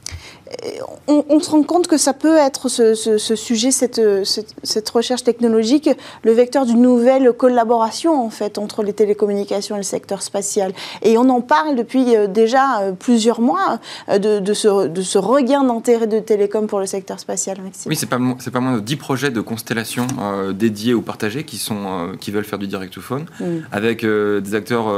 on, 1.08 1.40
se 1.40 1.50
rend 1.50 1.62
compte 1.62 1.86
que 1.86 1.96
ça 1.96 2.12
peut 2.12 2.36
être 2.36 2.68
ce, 2.68 2.94
sujet, 3.18 3.70
cette, 3.70 4.00
cette, 4.24 4.90
recherche 4.90 5.24
technologique, 5.24 5.90
le 6.22 6.32
vecteur 6.32 6.66
d'une 6.66 6.82
nouvelle 6.82 7.32
collaboration 7.32 8.24
en 8.24 8.30
fait 8.30 8.58
entre 8.58 8.82
les 8.82 8.92
télécommunications 8.92 9.76
et 9.76 9.78
le 9.78 9.84
secteur 9.84 10.22
spatial. 10.22 10.72
Et 11.02 11.18
on 11.18 11.28
en 11.28 11.40
parle 11.40 11.76
depuis 11.76 12.16
euh, 12.16 12.26
déjà 12.26 12.80
euh, 12.80 12.92
plusieurs 12.92 13.40
mois 13.40 13.78
euh, 14.08 14.18
de, 14.18 14.54
ce, 14.54 14.88
de 14.88 15.02
ce, 15.02 15.18
regain 15.18 15.64
d'intérêt 15.64 16.06
de 16.06 16.18
télécom 16.20 16.66
pour 16.66 16.80
le 16.80 16.86
secteur 16.86 17.18
spatial. 17.18 17.58
Oui, 17.86 17.96
c'est 17.96 18.06
pas 18.06 18.18
pas 18.52 18.60
moins 18.60 18.74
de 18.74 18.80
10 18.80 18.96
projets 18.96 19.30
de 19.30 19.40
constellation 19.40 20.06
dédiés 20.52 20.94
ou 20.94 21.02
partagés 21.02 21.44
qui 21.44 21.56
sont 21.56 22.12
qui 22.20 22.30
veulent 22.30 22.44
faire 22.44 22.58
du 22.58 22.66
direct 22.66 22.92
to 22.92 23.00
phone, 23.00 23.24
mm. 23.40 23.44
avec 23.72 24.04
des 24.04 24.54
acteurs 24.54 24.92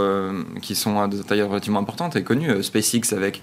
qui 0.60 0.74
sont 0.74 1.00
à 1.00 1.08
des 1.08 1.20
tailles 1.20 1.42
relativement 1.42 1.78
importantes 1.78 2.16
et 2.16 2.24
connus, 2.24 2.62
SpaceX 2.62 3.12
avec 3.12 3.40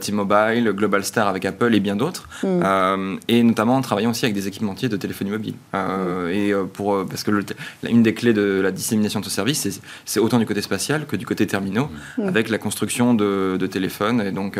T-Mobile, 0.00 0.72
Global 0.72 1.04
Star 1.04 1.28
avec 1.28 1.44
Apple 1.50 1.74
et 1.74 1.80
bien 1.80 1.96
d'autres, 1.96 2.28
mm. 2.42 2.46
euh, 2.64 3.16
et 3.28 3.42
notamment 3.42 3.76
en 3.76 3.80
travaillant 3.82 4.10
aussi 4.10 4.24
avec 4.24 4.34
des 4.34 4.48
équipementiers 4.48 4.88
de 4.88 4.96
téléphonie 4.96 5.30
mobile. 5.30 5.54
Euh, 5.74 6.26
mm. 6.26 6.30
Et 6.30 6.52
euh, 6.52 6.64
pour, 6.64 7.04
parce 7.06 7.22
que 7.22 7.30
une 7.88 8.02
des 8.02 8.14
clés 8.14 8.32
de 8.32 8.60
la 8.62 8.70
dissémination 8.70 9.20
de 9.20 9.24
ce 9.24 9.30
service, 9.30 9.80
c'est 10.04 10.20
autant 10.20 10.38
du 10.38 10.46
côté 10.46 10.62
spatial 10.62 11.06
que 11.06 11.16
du 11.16 11.26
côté 11.26 11.46
terminaux, 11.46 11.88
mm. 12.18 12.28
avec 12.28 12.48
la 12.48 12.58
construction 12.58 13.14
de, 13.14 13.58
téléphones 13.70 14.20
et 14.22 14.32
donc 14.32 14.58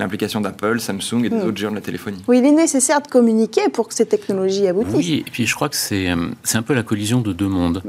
l'implication 0.00 0.40
d'Apple, 0.40 0.80
Samsung 0.80 1.24
et 1.24 1.28
des 1.28 1.42
autres 1.42 1.56
géants 1.56 1.70
de 1.70 1.76
la 1.76 1.80
téléphonie. 1.80 2.22
Oui, 2.26 2.38
il 2.38 2.46
est 2.46 2.50
nécessaire 2.50 3.00
de 3.00 3.06
communiquer 3.06 3.68
pour 3.68 3.86
que 3.86 3.94
ces 3.94 4.06
technologies 4.06 4.66
aboutissent. 4.66 4.96
Oui, 4.96 5.22
et 5.26 5.30
puis 5.30 5.46
je 5.46 5.54
crois 5.54 5.68
que 5.68 5.76
c'est 5.76 6.08
un 6.08 6.62
peu 6.62 6.74
la 6.74 6.82
collision 6.82 7.20
de 7.20 7.32
deux 7.32 7.46
mondes, 7.46 7.82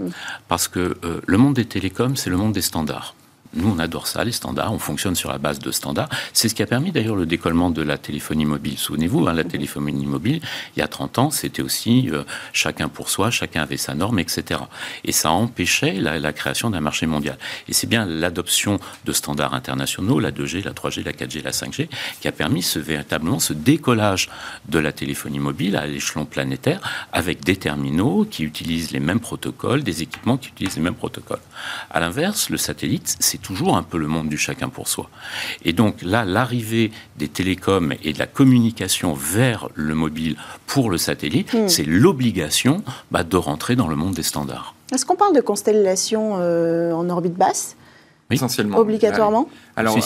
parce 0.48 0.68
que 0.68 0.96
le 1.26 1.38
monde 1.38 1.56
des 1.56 1.66
télécoms, 1.66 2.16
c'est 2.16 2.30
le 2.30 2.38
monde 2.38 2.54
des 2.54 2.62
standards. 2.62 3.16
Nous, 3.54 3.68
on 3.68 3.80
adore 3.80 4.06
ça, 4.06 4.24
les 4.24 4.32
standards. 4.32 4.72
On 4.72 4.80
fonctionne 4.80 5.16
sur 5.16 5.32
la 5.32 5.40
base 5.40 5.58
de 5.60 5.72
standards. 5.72 6.10
C'est 6.34 6.50
ce 6.50 6.56
qui 6.56 6.62
a 6.62 6.68
permis 6.68 6.92
d'ailleurs 6.92 7.16
le 7.16 7.26
décollement 7.26 7.72
de 7.72 7.82
la 7.82 7.98
téléphonie 7.98 8.46
mobile. 8.46 8.78
Souvenez-vous, 8.78 9.28
hein, 9.28 9.34
la 9.34 9.44
téléphonie 9.44 10.06
mobile, 10.06 10.40
il 10.76 10.80
y 10.80 10.84
a 10.84 10.88
30 10.88 11.18
ans, 11.18 11.32
c'était 11.32 11.64
aussi 11.64 12.10
euh, 12.12 12.24
chacun 12.54 12.90
pour 12.90 13.10
soi, 13.10 13.32
chacun 13.32 13.64
avait 13.64 13.78
sa 13.78 13.96
norme, 13.96 14.20
etc. 14.20 14.60
Et 15.04 15.12
ça 15.12 15.32
empêchait 15.32 15.94
la, 15.94 16.20
la 16.20 16.32
création 16.32 16.70
d'un 16.70 16.80
marché 16.80 17.08
mondial. 17.08 17.38
Et 17.68 17.74
c'est 17.74 17.88
bien 17.88 18.06
l'adoption 18.06 18.80
de 19.06 19.12
standards 19.12 19.56
internationaux, 19.56 20.20
la 20.20 20.32
2G, 20.32 20.64
la 20.64 20.74
3G, 20.74 21.04
la 21.04 21.14
4G, 21.14 21.44
la 21.44 21.52
5G, 21.52 21.90
qui 22.22 22.28
a 22.28 22.32
permis 22.32 22.62
ce, 22.62 22.78
véritablement 22.78 23.40
ce 23.40 23.54
décollage 23.54 24.30
de 24.68 24.78
la 24.78 24.92
téléphonie 24.92 25.40
mobile 25.40 25.76
à 25.76 25.88
l'échelon 25.88 26.26
planétaire 26.26 26.82
avec 27.12 27.44
des 27.44 27.56
terminaux 27.56 28.28
qui 28.30 28.44
utilisent 28.44 28.92
les 28.92 29.00
mêmes 29.00 29.20
protocoles, 29.20 29.84
des 29.84 30.04
équipements 30.04 30.38
qui 30.38 30.50
utilisent 30.50 30.76
les 30.76 30.84
mêmes 30.84 30.96
protocoles. 30.96 31.42
À 31.90 32.00
l'inverse, 32.00 32.50
le 32.50 32.58
satellite, 32.58 33.16
c'est 33.20 33.39
toujours 33.42 33.78
un 33.78 33.84
peu 33.84 33.98
le 33.98 34.08
monde 34.08 34.30
du 34.30 34.38
chacun 34.38 34.70
pour 34.70 34.88
soi. 34.88 35.10
Et 35.64 35.74
donc 35.74 36.02
là, 36.02 36.26
l'arrivée 36.26 36.92
des 37.18 37.28
télécoms 37.28 37.94
et 38.04 38.14
de 38.14 38.20
la 38.20 38.28
communication 38.28 39.14
vers 39.14 39.70
le 39.76 39.96
mobile 39.96 40.38
pour 40.68 40.90
le 40.90 40.98
satellite, 40.98 41.54
hmm. 41.54 41.68
c'est 41.68 41.86
l'obligation 41.86 42.84
bah, 43.12 43.24
de 43.24 43.38
rentrer 43.38 43.76
dans 43.76 43.88
le 43.88 43.96
monde 43.96 44.14
des 44.14 44.24
standards. 44.24 44.76
Est-ce 44.94 45.06
qu'on 45.06 45.16
parle 45.16 45.36
de 45.36 45.42
constellation 45.42 46.38
euh, 46.40 46.92
en 46.94 47.10
orbite 47.10 47.36
basse? 47.36 47.76
Essentiellement. 48.32 48.78
Obligatoirement 48.78 49.50
Alors, 49.76 49.98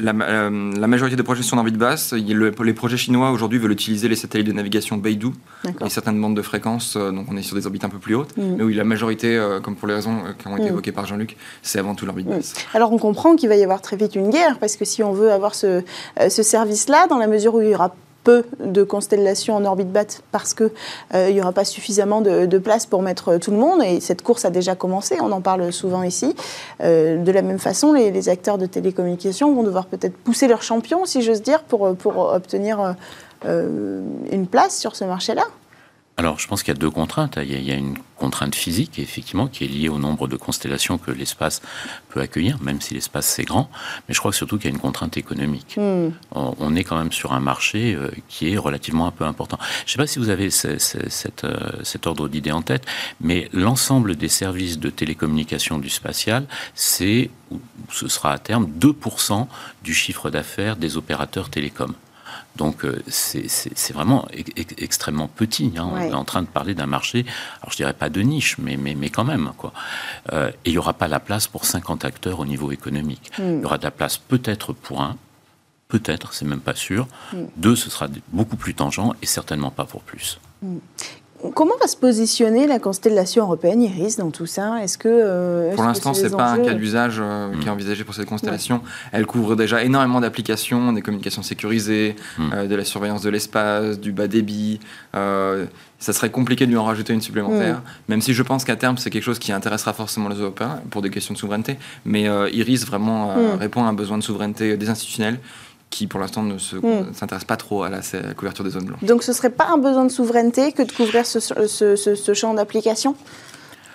La, 0.00 0.12
euh, 0.12 0.72
la, 0.78 0.86
majorité 0.86 1.16
des 1.16 1.22
projets 1.24 1.42
sont 1.42 1.56
en 1.56 1.58
orbite 1.58 1.76
basse. 1.76 2.12
Les 2.12 2.72
projets 2.74 2.96
chinois 2.96 3.32
aujourd'hui 3.32 3.58
veulent 3.58 3.72
utiliser 3.72 4.08
les 4.08 4.14
satellites 4.14 4.46
de 4.46 4.52
navigation 4.52 4.98
Beidou 4.98 5.32
et 5.84 5.88
certaines 5.88 6.20
bandes 6.20 6.36
de 6.36 6.42
fréquences, 6.42 6.94
euh, 6.96 7.10
donc 7.10 7.26
on 7.28 7.36
est 7.36 7.42
sur 7.42 7.56
des 7.56 7.66
orbites 7.66 7.84
un 7.84 7.88
peu 7.88 7.98
plus 7.98 8.14
hautes. 8.14 8.36
Mm. 8.36 8.56
Mais 8.56 8.62
oui, 8.62 8.74
la 8.74 8.84
majorité, 8.84 9.36
euh, 9.36 9.58
comme 9.58 9.74
pour 9.74 9.88
les 9.88 9.94
raisons 9.94 10.18
qui 10.38 10.46
ont 10.46 10.56
été 10.56 10.66
mm. 10.66 10.72
évoquées 10.72 10.92
par 10.92 11.06
Jean-Luc, 11.06 11.36
c'est 11.62 11.80
avant 11.80 11.96
tout 11.96 12.06
l'orbite 12.06 12.28
mm. 12.28 12.36
basse. 12.36 12.54
Alors 12.72 12.92
on 12.92 12.98
comprend 12.98 13.34
qu'il 13.34 13.48
va 13.48 13.56
y 13.56 13.64
avoir 13.64 13.82
très 13.82 13.96
vite 13.96 14.14
une 14.14 14.30
guerre, 14.30 14.58
parce 14.60 14.76
que 14.76 14.84
si 14.84 15.02
on 15.02 15.12
veut 15.12 15.32
avoir 15.32 15.56
ce, 15.56 15.82
ce 16.28 16.42
service-là, 16.44 17.08
dans 17.08 17.18
la 17.18 17.26
mesure 17.26 17.56
où 17.56 17.62
il 17.62 17.70
y 17.70 17.74
aura 17.74 17.94
peu 18.24 18.44
de 18.60 18.82
constellations 18.82 19.56
en 19.56 19.64
orbite 19.64 19.90
basse 19.90 20.22
parce 20.32 20.54
qu'il 20.54 20.70
n'y 21.14 21.40
aura 21.40 21.52
pas 21.52 21.64
suffisamment 21.64 22.20
de, 22.20 22.58
place 22.58 22.86
pour 22.86 23.02
mettre 23.02 23.38
tout 23.38 23.50
le 23.50 23.56
monde. 23.56 23.82
Et 23.82 24.00
cette 24.00 24.22
course 24.22 24.44
a 24.44 24.50
déjà 24.50 24.74
commencé, 24.74 25.16
on 25.20 25.32
en 25.32 25.40
parle 25.40 25.72
souvent 25.72 26.02
ici. 26.02 26.34
de 26.80 27.30
la 27.30 27.42
même 27.42 27.58
façon, 27.58 27.92
les, 27.92 28.28
acteurs 28.28 28.58
de 28.58 28.66
télécommunications 28.66 29.52
vont 29.54 29.62
devoir 29.62 29.86
peut-être 29.86 30.16
pousser 30.16 30.46
leurs 30.46 30.62
champions, 30.62 31.04
si 31.04 31.22
j'ose 31.22 31.42
dire, 31.42 31.62
pour, 31.62 31.94
pour 31.96 32.18
obtenir 32.32 32.94
une 33.44 34.46
place 34.48 34.78
sur 34.78 34.94
ce 34.94 35.04
marché-là. 35.04 35.44
Alors, 36.18 36.38
je 36.38 36.46
pense 36.46 36.62
qu'il 36.62 36.74
y 36.74 36.76
a 36.76 36.78
deux 36.78 36.90
contraintes. 36.90 37.38
Il 37.42 37.62
y 37.62 37.72
a, 37.72 37.74
une 37.74 37.96
contrainte 38.16 38.54
physique, 38.54 38.98
effectivement, 38.98 39.48
qui 39.48 39.64
est 39.64 39.68
liée 39.68 39.88
au 39.88 39.98
nombre 39.98 40.28
de 40.28 40.36
constellations 40.36 40.98
que 40.98 41.10
l'espace 41.10 41.62
peut 42.10 42.20
accueillir, 42.20 42.60
même 42.62 42.80
si 42.82 42.92
l'espace 42.92 43.26
c'est 43.26 43.44
grand. 43.44 43.70
Mais 44.06 44.14
je 44.14 44.20
crois 44.20 44.32
surtout 44.32 44.58
qu'il 44.58 44.66
y 44.66 44.72
a 44.72 44.74
une 44.74 44.80
contrainte 44.80 45.16
économique. 45.16 45.76
Hmm. 45.78 46.10
On, 46.32 46.76
est 46.76 46.84
quand 46.84 46.98
même 46.98 47.12
sur 47.12 47.32
un 47.32 47.40
marché 47.40 47.94
euh, 47.94 48.10
qui 48.28 48.52
est 48.52 48.58
relativement 48.58 49.06
un 49.06 49.10
peu 49.10 49.24
important. 49.24 49.58
Je 49.60 49.84
ne 49.84 49.88
sais 49.88 49.96
pas 49.96 50.06
si 50.06 50.18
vous 50.18 50.28
avez 50.28 50.50
euh, 50.66 50.78
cet 51.82 52.06
ordre 52.06 52.28
d'idée 52.28 52.52
en 52.52 52.62
tête, 52.62 52.84
mais 53.20 53.48
l'ensemble 53.52 54.14
des 54.14 54.28
services 54.28 54.78
de 54.78 54.90
télécommunication 54.90 55.78
du 55.78 55.88
spatial, 55.88 56.46
c'est, 56.74 57.30
ce 57.90 58.06
sera 58.08 58.32
à 58.32 58.38
terme, 58.38 58.70
2% 58.78 59.46
du 59.82 59.94
chiffre 59.94 60.28
d'affaires 60.28 60.76
des 60.76 60.98
opérateurs 60.98 61.48
télécoms. 61.48 61.94
Donc 62.56 62.84
euh, 62.84 63.02
c'est 63.08 63.92
vraiment 63.92 64.26
extrêmement 64.78 65.28
petit. 65.28 65.72
Hein. 65.76 65.88
On 65.92 66.00
est 66.00 66.12
en 66.12 66.24
train 66.24 66.42
de 66.42 66.46
parler 66.46 66.74
d'un 66.74 66.86
marché, 66.86 67.24
alors 67.60 67.72
je 67.72 67.76
dirais 67.76 67.94
pas 67.94 68.08
de 68.08 68.20
niche, 68.20 68.56
mais, 68.58 68.76
mais, 68.76 68.94
mais 68.94 69.10
quand 69.10 69.24
même. 69.24 69.52
Quoi. 69.56 69.72
Euh, 70.32 70.50
et 70.50 70.70
il 70.70 70.72
n'y 70.72 70.78
aura 70.78 70.92
pas 70.92 71.08
la 71.08 71.20
place 71.20 71.48
pour 71.48 71.64
50 71.64 72.04
acteurs 72.04 72.40
au 72.40 72.46
niveau 72.46 72.72
économique. 72.72 73.30
Hmm. 73.38 73.58
Il 73.58 73.62
y 73.62 73.64
aura 73.64 73.78
de 73.78 73.84
la 73.84 73.90
place 73.90 74.18
peut-être 74.18 74.72
pour 74.72 75.00
un, 75.00 75.16
peut-être, 75.88 76.34
c'est 76.34 76.44
même 76.44 76.60
pas 76.60 76.74
sûr. 76.74 77.08
Hmm. 77.32 77.44
Deux, 77.56 77.76
ce 77.76 77.90
sera 77.90 78.08
beaucoup 78.32 78.56
plus 78.56 78.74
tangent 78.74 79.12
et 79.22 79.26
certainement 79.26 79.70
pas 79.70 79.84
pour 79.84 80.02
plus. 80.02 80.38
Comment 81.54 81.74
va 81.80 81.88
se 81.88 81.96
positionner 81.96 82.68
la 82.68 82.78
constellation 82.78 83.42
européenne 83.42 83.82
Iris 83.82 84.16
dans 84.16 84.30
tout 84.30 84.46
ça? 84.46 84.82
Est-ce 84.82 84.96
que 84.96 85.08
euh, 85.08 85.74
pour 85.74 85.84
l'instant 85.84 86.14
c'est 86.14 86.30
pas 86.30 86.52
un 86.52 86.58
cas 86.58 86.74
d'usage 86.74 87.16
euh, 87.20 87.52
qui 87.60 87.66
est 87.66 87.70
envisagé 87.70 88.04
pour 88.04 88.14
cette 88.14 88.28
constellation. 88.28 88.80
Elle 89.10 89.26
couvre 89.26 89.56
déjà 89.56 89.82
énormément 89.82 90.20
d'applications, 90.20 90.92
des 90.92 91.02
communications 91.02 91.42
sécurisées, 91.42 92.14
hmm. 92.38 92.50
euh, 92.52 92.66
de 92.66 92.74
la 92.76 92.84
surveillance 92.84 93.22
de 93.22 93.30
l'espace, 93.30 93.98
du 93.98 94.12
bas 94.12 94.28
débit. 94.28 94.78
ça 95.12 96.12
serait 96.12 96.30
compliqué 96.30 96.66
de 96.66 96.70
lui 96.70 96.78
en 96.78 96.84
rajouter 96.84 97.12
une 97.12 97.20
supplémentaire, 97.20 97.78
hmm. 97.78 98.10
même 98.10 98.20
si 98.20 98.34
je 98.34 98.42
pense 98.42 98.64
qu'à 98.64 98.76
terme 98.76 98.96
c'est 98.96 99.10
quelque 99.10 99.24
chose 99.24 99.40
qui 99.40 99.52
intéressera 99.52 99.92
forcément 99.92 100.28
les 100.28 100.38
Européens 100.38 100.80
pour 100.90 101.02
des 101.02 101.10
questions 101.10 101.34
de 101.34 101.38
souveraineté. 101.38 101.76
Mais 102.04 102.22
Iris 102.52 102.86
vraiment 102.86 103.34
répond 103.58 103.84
à 103.84 103.88
un 103.88 103.94
besoin 103.94 104.18
de 104.18 104.22
souveraineté 104.22 104.76
des 104.76 104.88
institutionnels 104.88 105.38
qui 105.92 106.08
pour 106.08 106.18
l'instant 106.18 106.42
ne 106.42 106.54
hmm. 106.54 107.14
s'intéresse 107.14 107.44
pas 107.44 107.56
trop 107.56 107.84
à 107.84 107.90
la, 107.90 108.00
couverture 108.34 108.64
des 108.64 108.70
zones 108.70 108.86
blanches. 108.86 109.04
Donc 109.04 109.22
ce 109.22 109.30
ne 109.30 109.36
serait 109.36 109.50
pas 109.50 109.68
un 109.68 109.78
besoin 109.78 110.04
de 110.04 110.10
souveraineté 110.10 110.72
que 110.72 110.82
de 110.82 110.90
couvrir 110.90 111.26
ce, 111.26 111.38
ce, 111.38 112.34
champ 112.34 112.54
d'application? 112.54 113.14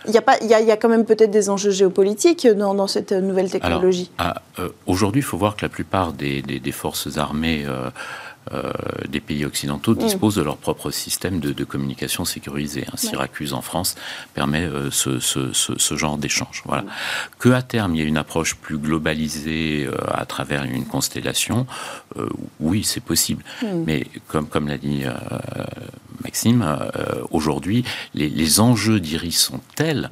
Il 0.08 0.14
y, 0.14 0.18
a 0.18 0.22
pas, 0.22 0.38
il, 0.42 0.48
y 0.48 0.54
a, 0.54 0.62
il 0.62 0.68
y 0.68 0.72
a 0.72 0.78
quand 0.78 0.88
même 0.88 1.04
peut-être 1.04 1.32
des 1.32 1.50
enjeux 1.50 1.72
géopolitiques 1.72 2.48
dans, 2.48 2.74
dans 2.74 2.88
cette 2.88 3.12
nouvelle 3.12 3.50
technologie. 3.52 4.10
Ah, 4.18 4.42
euh, 4.60 4.70
aujourd'hui, 4.86 5.20
il 5.20 5.26
faut 5.26 5.38
voir 5.38 5.58
que 5.58 5.66
la 5.66 5.70
plupart 5.70 6.14
des, 6.14 6.42
des, 6.42 6.72
forces 6.72 7.18
armées 7.18 7.66
euh, 7.68 7.90
euh, 8.54 8.72
des 9.08 9.20
pays 9.20 9.46
occidentaux 9.46 9.94
mm. 9.94 10.00
disposent 10.00 10.36
de 10.36 10.42
leur 10.42 10.58
propre 10.58 10.92
système 10.92 11.40
de, 11.40 11.64
communication 11.64 12.26
sécurisé. 12.26 12.86
Un 12.92 12.98
Syracuse 12.98 13.54
en 13.54 13.62
France 13.62 13.96
permet 14.34 14.64
euh, 14.64 14.90
ce, 14.92 15.96
genre 15.96 16.18
d'échange. 16.18 16.64
Voilà. 16.66 16.84
Mm. 16.84 16.90
Que 17.40 17.50
à 17.50 17.62
terme 17.62 17.96
il 17.96 18.00
y 18.00 18.02
ait 18.04 18.08
une 18.08 18.18
approche 18.18 18.56
plus 18.56 18.78
globalisée 18.78 19.88
euh, 19.88 19.96
à 20.08 20.26
travers 20.26 20.64
une 20.64 20.86
constellation, 20.86 21.66
oui, 22.60 22.84
c'est 22.84 23.04
possible. 23.04 23.44
Mm. 23.62 23.84
Mais 23.86 24.08
comme, 24.28 24.48
comme 24.48 24.68
l'a 24.68 24.78
dit 24.78 25.04
Maxime, 26.24 26.66
aujourd'hui, 27.32 27.84
les, 28.14 28.60
enjeux 28.60 29.00
d'Iris 29.00 29.38
sont 29.38 29.60
tels, 29.76 30.10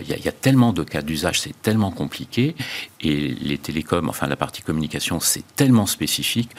il 0.00 0.08
y, 0.08 0.28
a 0.28 0.32
tellement 0.32 0.72
de 0.72 0.82
cas 0.82 1.02
d'usage, 1.02 1.40
c'est 1.40 1.60
tellement 1.62 1.90
compliqué, 1.90 2.54
et 3.00 3.28
les 3.28 3.58
télécoms, 3.58 4.08
enfin 4.08 4.28
la 4.28 4.36
partie 4.36 4.62
communication, 4.62 5.20
c'est 5.20 5.44
tellement 5.56 5.86
spécifique 5.86 6.50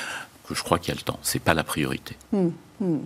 je 0.54 0.64
crois 0.64 0.80
qu'il 0.80 0.90
y 0.90 0.92
a 0.92 0.96
le 0.96 1.02
temps. 1.04 1.20
Ce 1.22 1.38
n'est 1.38 1.44
pas 1.44 1.54
la 1.54 1.64
priorité. 1.64 2.16
Hmm, 2.32 2.50
hmm 2.80 3.00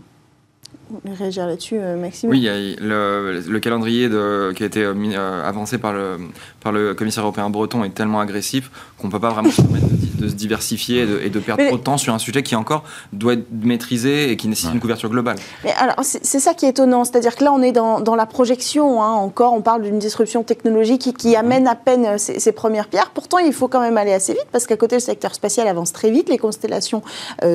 réagir 1.17 1.47
là-dessus, 1.47 1.77
euh, 1.77 1.97
Maxime 1.97 2.29
Oui, 2.29 2.39
il 2.39 2.43
y 2.43 2.49
a 2.49 2.55
le, 2.55 3.59
calendrier 3.59 4.09
de, 4.09 4.53
qui 4.55 4.63
a 4.63 4.65
été 4.65 4.83
euh, 4.83 4.93
euh, 4.95 5.47
avancé 5.47 5.77
par 5.77 5.93
le, 5.93 6.17
par 6.61 6.71
le 6.71 6.93
commissaire 6.93 7.23
européen 7.23 7.49
breton 7.49 7.83
est 7.83 7.89
tellement 7.89 8.19
agressif 8.19 8.71
qu'on 8.97 9.07
ne 9.07 9.11
peut 9.11 9.19
pas 9.19 9.29
vraiment 9.29 9.51
se 9.51 9.61
permettre 9.61 9.85
de, 10.17 10.27
se 10.27 10.33
diversifier 10.33 11.01
et 11.23 11.29
de, 11.29 11.39
perdre 11.39 11.65
trop 11.67 11.77
de 11.77 11.83
temps 11.83 11.97
sur 11.97 12.13
un 12.13 12.19
sujet 12.19 12.43
qui 12.43 12.55
encore 12.55 12.83
doit 13.13 13.33
être 13.33 13.45
maîtrisé 13.51 14.31
et 14.31 14.37
qui 14.37 14.47
nécessite 14.47 14.73
une 14.73 14.79
couverture 14.79 15.09
globale. 15.09 15.37
Mais 15.63 15.73
alors, 15.73 15.95
c'est 16.01 16.39
ça 16.39 16.53
qui 16.53 16.65
est 16.65 16.69
étonnant, 16.69 17.03
c'est-à-dire 17.03 17.35
que 17.35 17.43
là, 17.43 17.53
on 17.53 17.61
est 17.61 17.71
dans, 17.71 17.99
dans 17.99 18.15
la 18.15 18.25
projection, 18.25 19.03
hein, 19.03 19.11
encore, 19.11 19.53
on 19.53 19.61
parle 19.61 19.83
d'une 19.83 19.99
disruption 19.99 20.43
technologique 20.43 21.15
qui, 21.17 21.35
amène 21.35 21.67
à 21.67 21.75
peine 21.75 22.17
ses, 22.17 22.51
premières 22.51 22.87
pierres. 22.87 23.11
Pourtant, 23.13 23.37
il 23.37 23.53
faut 23.53 23.67
quand 23.67 23.81
même 23.81 23.97
aller 23.97 24.13
assez 24.13 24.33
vite, 24.33 24.47
parce 24.51 24.65
qu'à 24.65 24.77
côté, 24.77 24.95
le 24.95 25.01
secteur 25.01 25.35
spatial 25.35 25.67
avance 25.67 25.93
très 25.93 26.09
vite, 26.09 26.29
les 26.29 26.39
constellations 26.39 27.03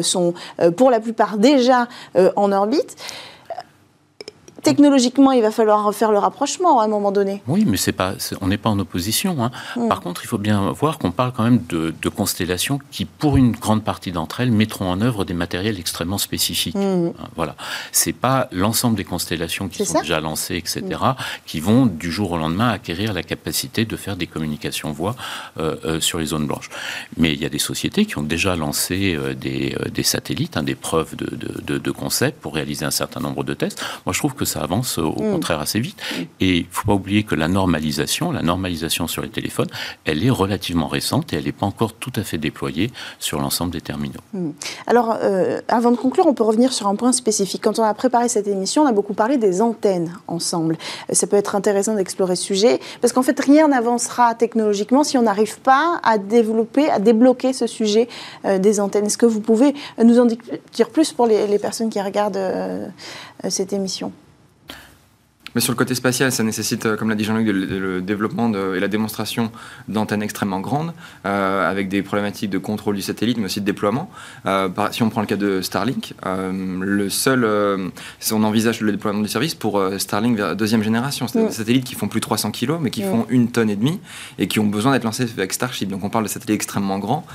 sont 0.03 0.35
pour 0.77 0.91
la 0.91 1.01
plupart 1.01 1.39
déjà 1.39 1.89
en 2.37 2.53
orbite 2.53 2.97
technologiquement, 4.63 5.33
il 5.33 5.43
va 5.43 5.51
falloir 5.51 5.93
faire 5.95 6.13
le 6.13 6.19
rapprochement 6.19 6.81
à 6.81 6.85
un 6.85 6.89
moment 6.89 7.13
donné. 7.13 7.43
Oui, 7.47 7.65
mais 7.67 7.77
c'est 7.77 7.93
pas, 7.93 8.15
on 8.41 8.49
n'est 8.49 8.59
pas 8.59 8.71
en 8.71 8.79
opposition. 8.79 9.43
Hein. 9.43 9.51
Hmm. 9.77 9.89
Par 9.89 10.01
contre, 10.01 10.25
il 10.25 10.29
faut 10.29 10.39
bien 10.39 10.71
voir 10.73 10.99
qu'on 10.99 11.11
parle 11.11 11.33
quand 11.33 11.43
même 11.43 11.63
de, 11.69 11.93
constellations 12.09 12.79
qui, 12.91 13.05
pour 13.07 13.37
une 13.37 13.53
grande 13.53 13.83
partie 13.83 14.13
d'entre 14.13 14.41
elles, 14.41 14.53
mettront 14.53 14.91
en 14.91 15.01
œuvre 15.01 15.25
des 15.25 15.35
matériels 15.35 15.79
extrêmement 15.79 16.19
spécifiques. 16.19 16.77
Hein, 16.77 17.13
voilà, 17.35 17.57
c'est 17.91 18.13
pas 18.13 18.49
l'ensemble 18.53 18.97
des 18.97 19.05
constellations 19.05 19.69
qui 19.69 19.85
sont 19.85 20.01
déjà 20.01 20.21
lancées, 20.21 20.57
etc., 20.57 20.83
hmm. 20.83 21.15
qui 21.47 21.61
vont 21.61 21.87
du 21.87 22.13
jour 22.13 22.33
au 22.33 22.37
lendemain 22.37 22.69
acquérir 22.69 23.13
la 23.13 23.23
capacité 23.23 23.85
de 23.85 23.97
faire 23.97 24.17
des 24.17 24.27
communications 24.27 24.93
voix 24.93 25.17
euh, 25.59 25.77
euh, 25.85 26.01
sur 26.01 26.19
les 26.19 26.27
zones 26.27 26.47
blanches. 26.47 26.69
Mais 27.17 27.33
il 27.33 27.41
y 27.41 27.47
a 27.47 27.49
des 27.49 27.59
sociétés 27.59 28.05
qui 28.05 28.19
ont 28.19 28.23
déjà 28.23 28.57
lancé 28.57 29.15
euh, 29.15 29.35
des, 29.35 30.03
satellites, 30.03 30.57
hein, 30.57 30.63
des 30.63 30.75
preuves 30.75 31.17
de, 31.17 31.29
de, 31.63 31.79
de 31.79 31.91
concept 31.91 32.41
pour 32.41 32.55
réaliser 32.55 32.85
un 32.85 32.91
certain 32.91 33.21
nombre 33.21 33.45
de 33.45 33.55
tests. 33.55 33.83
Moi, 34.07 34.13
je 34.13 34.19
trouve 34.19 34.35
que 34.35 34.45
ça 34.53 34.61
avance 34.61 34.99
au 34.99 35.13
mm. 35.13 35.33
contraire 35.33 35.61
assez 35.61 35.81
vite. 35.81 36.01
Et 36.41 36.59
il 36.59 36.63
ne 36.63 36.71
faut 36.71 36.87
pas 36.87 36.95
oublier 36.95 37.23
que 37.23 37.35
la 37.35 37.49
normalisation, 37.49 38.33
la 38.33 38.43
normalisation 38.43 39.07
sur 39.07 39.23
les 39.23 39.29
téléphones, 39.29 39.69
elle 40.05 40.25
est 40.25 40.31
relativement 40.31 40.89
récente 40.89 41.33
et 41.33 41.37
elle 41.37 41.45
n'est 41.45 41.53
pas 41.53 41.67
encore 41.67 41.95
tout 41.95 42.13
à 42.17 42.23
fait 42.23 42.39
déployée 42.39 42.91
sur 43.19 43.41
l'ensemble 43.41 43.73
des 43.73 43.81
terminaux. 43.81 44.21
Mm. 44.33 44.51
Alors, 44.87 45.17
euh, 45.23 45.61
avant 45.69 45.91
de 45.91 45.97
conclure, 45.97 46.27
on 46.27 46.35
peut 46.35 46.43
revenir 46.43 46.73
sur 46.73 46.87
un 46.87 46.97
point 46.97 47.13
spécifique. 47.13 47.63
Quand 47.63 47.79
on 47.79 47.83
a 47.83 47.95
préparé 47.95 48.29
cette 48.29 48.47
émission, 48.47 48.83
on 48.83 48.87
a 48.87 48.93
beaucoup 48.93 49.15
parlé 49.15 49.39
des 49.39 49.63
antennes 49.63 50.13
ensemble. 50.29 50.77
Euh, 51.11 51.15
ça 51.15 51.27
peut 51.27 51.37
être 51.37 51.55
intéressant 51.55 51.95
d'explorer 51.95 52.37
ce 52.37 52.45
sujet, 52.45 52.81
parce 53.01 53.13
qu'en 53.13 53.23
fait, 53.23 53.39
rien 53.41 53.69
n'avancera 53.69 54.35
technologiquement 54.35 55.05
si 55.05 55.17
on 55.17 55.23
n'arrive 55.23 55.61
pas 55.61 56.01
à 56.03 56.19
développer, 56.19 56.91
à 56.91 56.99
débloquer 56.99 57.53
ce 57.53 57.67
sujet 57.67 58.09
euh, 58.45 58.59
des 58.59 58.81
antennes. 58.81 59.07
Est-ce 59.07 59.19
que 59.19 59.27
vous 59.27 59.41
pouvez 59.41 59.75
nous 60.03 60.19
en 60.19 60.27
dire 60.27 60.91
plus 60.91 61.13
pour 61.13 61.27
les, 61.27 61.59
personnes 61.59 61.91
qui 61.91 62.01
regardent 62.01 62.41
cette 63.49 63.73
émission? 63.73 64.11
Mais 65.55 65.61
sur 65.61 65.73
le 65.73 65.77
côté 65.77 65.95
spatial, 65.95 66.33
ça 66.33 66.43
nécessite, 66.43 66.87
euh, 66.87 66.97
comme 66.97 67.09
l'a 67.09 67.15
dit 67.15 67.25
Jean-Luc, 67.25 67.47
le, 67.49 68.01
développement 68.01 68.53
et 68.53 68.81
la 68.81 68.89
démonstration 68.89 69.53
d'antennes 69.89 70.23
extrêmement 70.23 70.61
grandes, 70.61 70.93
euh, 71.27 71.71
avec 71.71 71.89
des 71.89 72.03
problématiques 72.03 72.51
de 72.51 72.59
contrôle 72.59 72.97
du 72.97 73.03
satellite, 73.03 73.39
mais 73.39 73.47
aussi 73.47 73.61
de 73.61 73.67
déploiement. 73.67 74.11
Euh, 74.47 74.69
si 74.91 75.03
on 75.03 75.11
prend 75.11 75.21
le 75.21 75.27
cas 75.27 75.37
de 75.37 75.61
Starlink, 75.61 76.15
le 76.25 77.09
seul, 77.09 77.47
si 78.19 78.33
on 78.33 78.43
envisage 78.43 78.81
le 78.81 78.93
déploiement 78.93 79.21
du 79.21 79.29
service 79.29 79.55
pour 79.55 79.83
Starlink 79.99 80.37
vers 80.37 80.57
deuxième 80.57 80.83
génération, 80.83 81.29
c'est 81.29 81.45
des 81.45 81.53
satellites 81.53 81.85
qui 81.85 81.95
font 81.95 82.09
plus 82.09 82.21
de 82.21 82.25
300 82.25 82.51
kg, 82.51 82.79
mais 82.81 82.91
qui 82.91 83.03
font 83.03 83.27
une 83.29 83.51
tonne 83.51 83.71
et 83.71 83.77
demie, 83.77 84.01
et 84.39 84.49
qui 84.49 84.61
ont 84.61 84.67
besoin 84.67 84.93
d'être 84.93 85.05
lancés 85.05 85.25
avec 85.37 85.53
Starship. 85.53 85.89
Donc 85.89 86.05
on 86.05 86.11
parle 86.11 86.25
de 86.25 86.29
satellites 86.29 86.55
extrêmement 86.55 86.99
grands, 86.99 87.27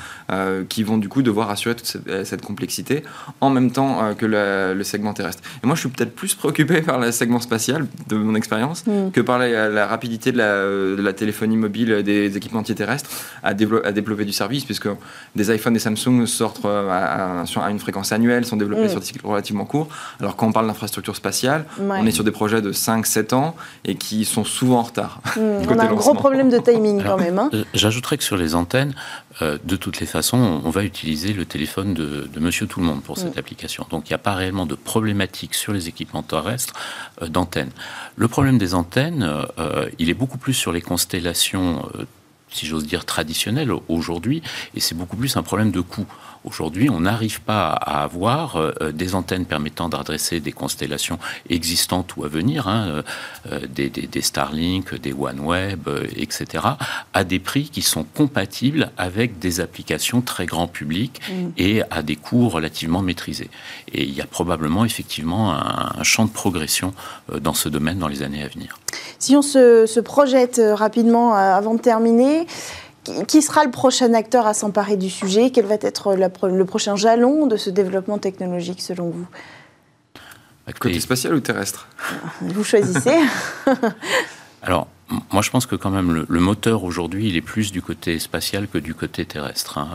qui 0.69 0.83
vont 0.83 0.97
du 0.97 1.09
coup 1.09 1.21
devoir 1.21 1.49
assurer 1.49 1.75
toute 1.75 1.85
cette, 1.85 2.41
complexité, 2.41 3.03
en 3.41 3.49
même 3.49 3.71
temps 3.71 4.13
que 4.15 4.25
le 4.25 4.83
segment 4.83 5.13
terrestre. 5.13 5.43
Et 5.63 5.67
moi, 5.67 5.75
je 5.75 5.81
suis 5.81 5.89
peut-être 5.89 6.15
plus 6.15 6.35
préoccupé 6.35 6.81
par 6.81 6.99
le 6.99 7.11
segment 7.11 7.39
spatial, 7.39 7.87
de 8.07 8.15
mon 8.15 8.35
expérience, 8.35 8.85
mm. 8.85 9.11
que 9.11 9.21
par 9.21 9.39
la, 9.39 9.87
rapidité 9.87 10.31
de 10.31 10.97
la, 10.99 11.13
téléphonie 11.13 11.57
mobile 11.57 12.03
des 12.03 12.37
équipements 12.37 12.63
terrestres 12.63 13.09
à, 13.43 13.49
à, 13.49 13.53
développer 13.53 14.25
du 14.25 14.33
service, 14.33 14.65
puisque 14.65 14.89
des 15.35 15.53
iPhones 15.53 15.75
et 15.75 15.79
Samsung 15.79 16.25
sortent 16.25 16.65
euh, 16.65 16.89
à, 16.89 17.69
une 17.69 17.79
fréquence 17.79 18.11
annuelle, 18.11 18.45
sont 18.45 18.57
développés 18.57 18.85
mm. 18.85 18.89
sur 18.89 18.99
des 18.99 19.05
cycles 19.05 19.25
relativement 19.25 19.65
courts, 19.65 19.87
alors 20.19 20.35
quand 20.35 20.47
on 20.47 20.51
parle 20.51 20.67
d'infrastructure 20.67 21.15
spatiale, 21.15 21.65
on 21.79 22.05
est 22.05 22.11
sur 22.11 22.23
des 22.23 22.31
projets 22.31 22.61
de 22.61 22.71
5-7 22.71 23.33
ans 23.33 23.55
et 23.85 23.95
qui 23.95 24.25
sont 24.25 24.43
souvent 24.43 24.79
en 24.79 24.83
retard. 24.83 25.21
Mm. 25.35 25.39
on 25.69 25.79
a 25.79 25.85
un 25.85 25.93
gros 25.93 26.13
problème 26.13 26.49
de 26.49 26.59
timing 26.59 27.03
quand 27.03 27.17
même. 27.17 27.39
Hein. 27.39 27.49
Euh, 27.53 27.63
j'ajouterais 27.73 28.17
que 28.17 28.23
sur 28.23 28.37
les 28.37 28.55
antennes, 28.55 28.93
euh, 29.41 29.57
de 29.63 29.75
toutes 29.75 29.99
les 29.99 30.07
façons, 30.07 30.61
on 30.63 30.69
va 30.69 30.83
utiliser 30.83 31.33
le 31.33 31.45
téléphone 31.45 31.93
de, 31.93 32.27
Monsieur 32.39 32.67
Tout 32.67 32.79
le 32.79 32.85
Monde 32.85 33.01
pour 33.01 33.17
cette 33.17 33.37
application. 33.37 33.85
Donc 33.89 34.09
il 34.09 34.11
n'y 34.11 34.15
a 34.15 34.19
pas 34.19 34.33
réellement 34.33 34.65
de 34.65 34.75
problématique 34.75 35.53
sur 35.53 35.73
les 35.73 35.87
équipements 35.87 36.23
terrestres 36.23 36.73
d'antennes. 37.27 37.71
Le 38.15 38.27
problème 38.27 38.57
des 38.57 38.73
antennes, 38.73 39.23
euh, 39.59 39.89
il 39.99 40.09
est 40.09 40.15
beaucoup 40.15 40.37
plus 40.37 40.53
sur 40.53 40.71
les 40.71 40.81
constellations 40.81 41.87
euh, 41.95 42.05
si 42.51 42.65
j'ose 42.65 42.85
dire, 42.85 43.05
traditionnels 43.05 43.71
aujourd'hui, 43.87 44.41
et 44.75 44.79
c'est 44.79 44.95
beaucoup 44.95 45.17
plus 45.17 45.35
un 45.37 45.43
problème 45.43 45.71
de 45.71 45.81
coût. 45.81 46.05
Aujourd'hui, 46.43 46.89
on 46.89 47.01
n'arrive 47.01 47.41
pas 47.41 47.71
à 47.71 48.03
avoir 48.03 48.55
euh, 48.55 48.91
des 48.93 49.15
antennes 49.15 49.45
permettant 49.45 49.89
d'adresser 49.89 50.39
des 50.39 50.53
constellations 50.53 51.19
existantes 51.49 52.15
ou 52.15 52.23
à 52.23 52.29
venir, 52.29 52.67
hein, 52.67 53.03
euh, 53.51 53.67
des, 53.67 53.89
des, 53.89 54.21
Starlink, 54.21 54.95
des 54.95 55.13
OneWeb, 55.13 55.89
etc., 56.15 56.63
à 57.13 57.23
des 57.23 57.39
prix 57.39 57.69
qui 57.69 57.81
sont 57.81 58.03
compatibles 58.03 58.91
avec 58.97 59.39
des 59.39 59.59
applications 59.59 60.21
très 60.21 60.45
grand 60.45 60.67
public 60.67 61.19
mm. 61.29 61.49
et 61.57 61.81
à 61.91 62.01
des 62.01 62.15
coûts 62.15 62.49
relativement 62.49 63.01
maîtrisés. 63.01 63.49
Et 63.91 64.03
il 64.03 64.13
y 64.13 64.21
a 64.21 64.27
probablement 64.27 64.85
effectivement 64.85 65.53
un, 65.53 66.03
champ 66.03 66.25
de 66.25 66.31
progression 66.31 66.93
dans 67.41 67.53
ce 67.53 67.67
domaine 67.67 67.99
dans 67.99 68.07
les 68.07 68.23
années 68.23 68.43
à 68.43 68.47
venir. 68.47 68.79
Si 69.19 69.35
on 69.35 69.41
se, 69.41 69.99
projette 69.99 70.61
rapidement 70.73 71.33
avant 71.33 71.73
de 71.73 71.81
terminer, 71.81 72.47
qui 73.27 73.41
sera 73.41 73.63
le 73.63 73.71
prochain 73.71 74.13
acteur 74.13 74.45
à 74.47 74.53
s'emparer 74.53 74.97
du 74.97 75.09
sujet? 75.09 75.51
Quel 75.51 75.65
va 75.65 75.75
être 75.75 76.13
le 76.13 76.65
prochain 76.65 76.95
jalon 76.95 77.47
de 77.47 77.57
ce 77.57 77.69
développement 77.69 78.17
technologique 78.17 78.81
selon 78.81 79.09
vous? 79.09 79.27
Côté 80.79 80.99
spatial 80.99 81.33
ou 81.33 81.39
terrestre? 81.39 81.87
Vous 82.41 82.63
choisissez. 82.63 83.17
Alors, 84.61 84.87
moi, 85.31 85.41
je 85.41 85.49
pense 85.49 85.65
que 85.65 85.75
quand 85.75 85.89
même 85.89 86.25
le, 86.27 86.39
moteur 86.39 86.83
aujourd'hui, 86.83 87.29
il 87.29 87.37
est 87.37 87.41
plus 87.41 87.71
du 87.71 87.81
côté 87.81 88.19
spatial 88.19 88.67
que 88.67 88.77
du 88.77 88.93
côté 88.93 89.25
terrestre. 89.25 89.77
Hein. 89.77 89.87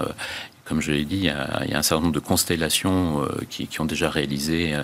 Comme 0.72 0.80
je 0.80 0.92
l'ai 0.92 1.04
dit, 1.04 1.16
il 1.16 1.24
y, 1.24 1.28
a, 1.28 1.60
un 1.74 1.82
certain 1.82 2.00
nombre 2.04 2.14
de 2.14 2.18
constellations 2.18 3.22
euh, 3.24 3.42
qui, 3.50 3.68
ont 3.78 3.84
déjà 3.84 4.08
réalisé 4.08 4.72
euh, 4.74 4.82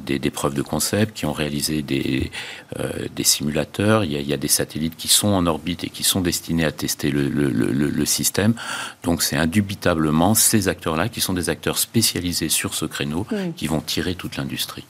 des, 0.00 0.30
preuves 0.32 0.54
de 0.54 0.62
concept, 0.62 1.16
qui 1.16 1.26
ont 1.26 1.32
réalisé 1.32 1.80
des, 1.82 2.32
euh, 2.80 3.06
des 3.14 3.22
simulateurs. 3.22 4.02
Il 4.02 4.20
y, 4.20 4.32
a, 4.32 4.36
des 4.36 4.48
satellites 4.48 4.96
qui 4.96 5.06
sont 5.06 5.28
en 5.28 5.46
orbite 5.46 5.84
et 5.84 5.90
qui 5.90 6.02
sont 6.02 6.20
destinés 6.22 6.64
à 6.64 6.72
tester 6.72 7.12
le, 7.12 8.04
système. 8.04 8.54
Donc 9.04 9.22
c'est 9.22 9.36
indubitablement 9.36 10.34
ces 10.34 10.66
acteurs-là 10.66 11.08
qui 11.08 11.20
sont 11.20 11.34
des 11.34 11.50
acteurs 11.50 11.78
spécialisés 11.78 12.48
sur 12.48 12.74
ce 12.74 12.84
créneau 12.84 13.24
qui 13.54 13.68
vont 13.68 13.80
tirer 13.80 14.16
toute 14.16 14.38
l'industrie. 14.38 14.86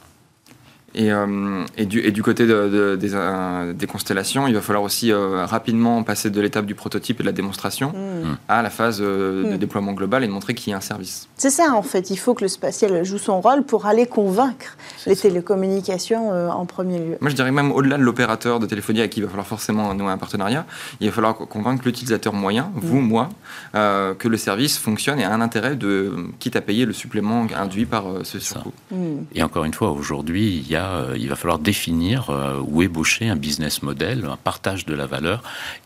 Et, 0.94 1.12
euh, 1.12 1.64
et, 1.76 1.84
du, 1.84 2.00
et, 2.00 2.10
du, 2.12 2.22
côté 2.22 2.46
de, 2.46 2.96
des, 2.96 3.14
euh, 3.14 3.74
des, 3.74 3.86
constellations, 3.86 4.46
il 4.46 4.54
va 4.54 4.62
falloir 4.62 4.82
aussi 4.82 5.12
euh, 5.12 5.44
rapidement 5.44 6.02
passer 6.02 6.30
de 6.30 6.40
l'étape 6.40 6.64
du 6.64 6.74
prototype 6.74 7.20
et 7.20 7.22
de 7.22 7.28
la 7.28 7.32
démonstration 7.32 7.90
mm. 7.90 8.38
à 8.48 8.62
la 8.62 8.70
phase 8.70 9.00
de 9.00 9.52
mm. 9.52 9.58
déploiement 9.58 9.92
global 9.92 10.24
et 10.24 10.26
de 10.26 10.32
montrer 10.32 10.54
qu'il 10.54 10.70
y 10.70 10.74
a 10.74 10.78
un 10.78 10.82
service. 10.82 11.28
C'est 11.36 11.50
ça 11.50 11.74
en 11.74 11.82
fait, 11.82 12.08
il 12.08 12.16
faut 12.16 12.32
que 12.32 12.42
le 12.42 12.48
spatial 12.48 13.04
joue 13.04 13.18
son 13.18 13.42
rôle 13.42 13.64
pour 13.64 13.84
aller 13.84 14.06
convaincre 14.06 14.78
les 15.06 15.14
télécommunications 15.14 16.30
en 16.50 16.64
premier 16.64 16.98
lieu. 16.98 17.18
Moi 17.20 17.30
je 17.30 17.36
dirais 17.36 17.52
même 17.52 17.70
au-delà 17.70 17.98
de 17.98 18.02
l'opérateur 18.02 18.58
de 18.58 18.66
téléphonie 18.66 19.02
à 19.02 19.08
qui 19.08 19.20
il 19.20 19.24
va 19.24 19.28
falloir 19.28 19.46
forcément 19.46 19.92
nouer 19.94 20.10
un 20.10 20.18
partenariat, 20.18 20.64
il 21.00 21.08
va 21.08 21.14
falloir 21.14 21.36
convaincre 21.36 21.82
l'utilisateur 21.84 22.32
moyen, 22.32 22.70
vous, 22.74 23.00
moi, 23.00 23.28
que 23.74 24.28
le 24.28 24.36
service 24.36 24.78
fonctionne 24.78 25.20
et 25.20 25.24
a 25.24 25.32
un 25.32 25.40
intérêt 25.40 25.76
de, 25.76 26.12
quitte 26.38 26.56
à 26.56 26.60
payer 26.60 26.86
le 26.86 26.92
supplément 26.92 27.46
induit 27.56 27.86
par 27.86 28.04
ce 28.22 28.38
surcoût. 28.38 28.72
Et 29.34 29.42
encore 29.42 29.64
une 29.64 29.74
fois, 29.74 29.90
aujourd'hui, 29.90 30.56
il 30.56 30.70
y 30.70 30.76
a 30.76 30.77
euh, 30.84 31.16
il 31.18 31.28
va 31.28 31.36
falloir 31.36 31.58
définir 31.58 32.30
euh, 32.30 32.60
ou 32.66 32.82
ébaucher 32.82 33.28
un 33.28 33.36
business 33.36 33.82
model, 33.82 34.26
un 34.30 34.36
partage 34.36 34.86
de 34.86 34.94
la 34.94 35.06
valeur 35.06 35.42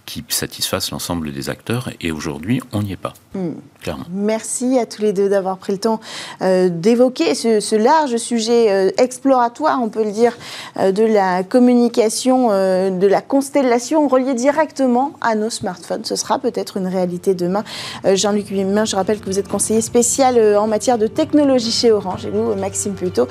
qui 0.06 0.24
satisfasse 0.28 0.90
l'ensemble 0.90 1.32
des 1.32 1.48
acteurs. 1.48 1.90
Et 2.00 2.10
aujourd'hui, 2.10 2.60
on 2.72 2.82
n'y 2.82 2.92
est 2.92 2.96
pas, 2.96 3.14
hmm. 3.34 3.52
clairement. 3.80 4.04
Merci 4.10 4.78
à 4.78 4.86
tous 4.86 5.00
les 5.00 5.12
deux 5.12 5.28
d'avoir 5.28 5.58
pris 5.58 5.72
le 5.72 5.78
temps 5.78 6.00
euh, 6.42 6.68
d'évoquer 6.68 7.34
ce, 7.34 7.76
large 7.76 8.16
sujet 8.16 8.92
exploratoire, 8.98 9.80
on 9.80 9.88
peut 9.88 10.04
le 10.04 10.12
dire, 10.12 10.36
de 10.78 11.04
la 11.04 11.42
communication, 11.42 12.48
de 12.48 13.06
la 13.06 13.20
constellation 13.22 14.06
reliée 14.08 14.34
directement 14.34 15.14
à 15.20 15.34
nos 15.34 15.50
smartphones. 15.50 16.04
Ce 16.04 16.16
sera 16.16 16.38
peut-être 16.38 16.76
une 16.76 16.86
réalité 16.86 17.34
demain. 17.34 17.64
Jean-Luc 18.04 18.48
Huimin, 18.48 18.84
je 18.84 18.94
rappelle 18.94 19.20
que 19.20 19.26
vous 19.26 19.38
êtes 19.38 19.48
conseiller 19.48 19.80
spécial 19.80 20.56
en 20.56 20.66
matière 20.66 20.98
de 20.98 21.06
technologie 21.06 21.72
chez 21.72 21.90
Orange 21.90 22.26
et 22.26 22.30
nous, 22.30 22.54
Maxime 22.54 22.94
Plutôt, 22.94 23.26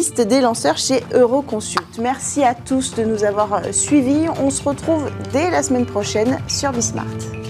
spécialiste 0.00 0.20
des 0.26 0.40
lanceurs 0.40 0.78
chez 0.78 1.02
Euroconsult. 1.12 1.98
Merci 2.00 2.42
à 2.42 2.54
tous 2.54 2.94
de 2.94 3.04
nous 3.04 3.24
avoir 3.24 3.74
suivis. 3.74 4.26
On 4.42 4.50
se 4.50 4.62
retrouve 4.62 5.10
dès 5.32 5.50
la 5.50 5.62
semaine 5.62 5.86
prochaine 5.86 6.38
sur 6.48 6.72
Bismart. 6.72 7.41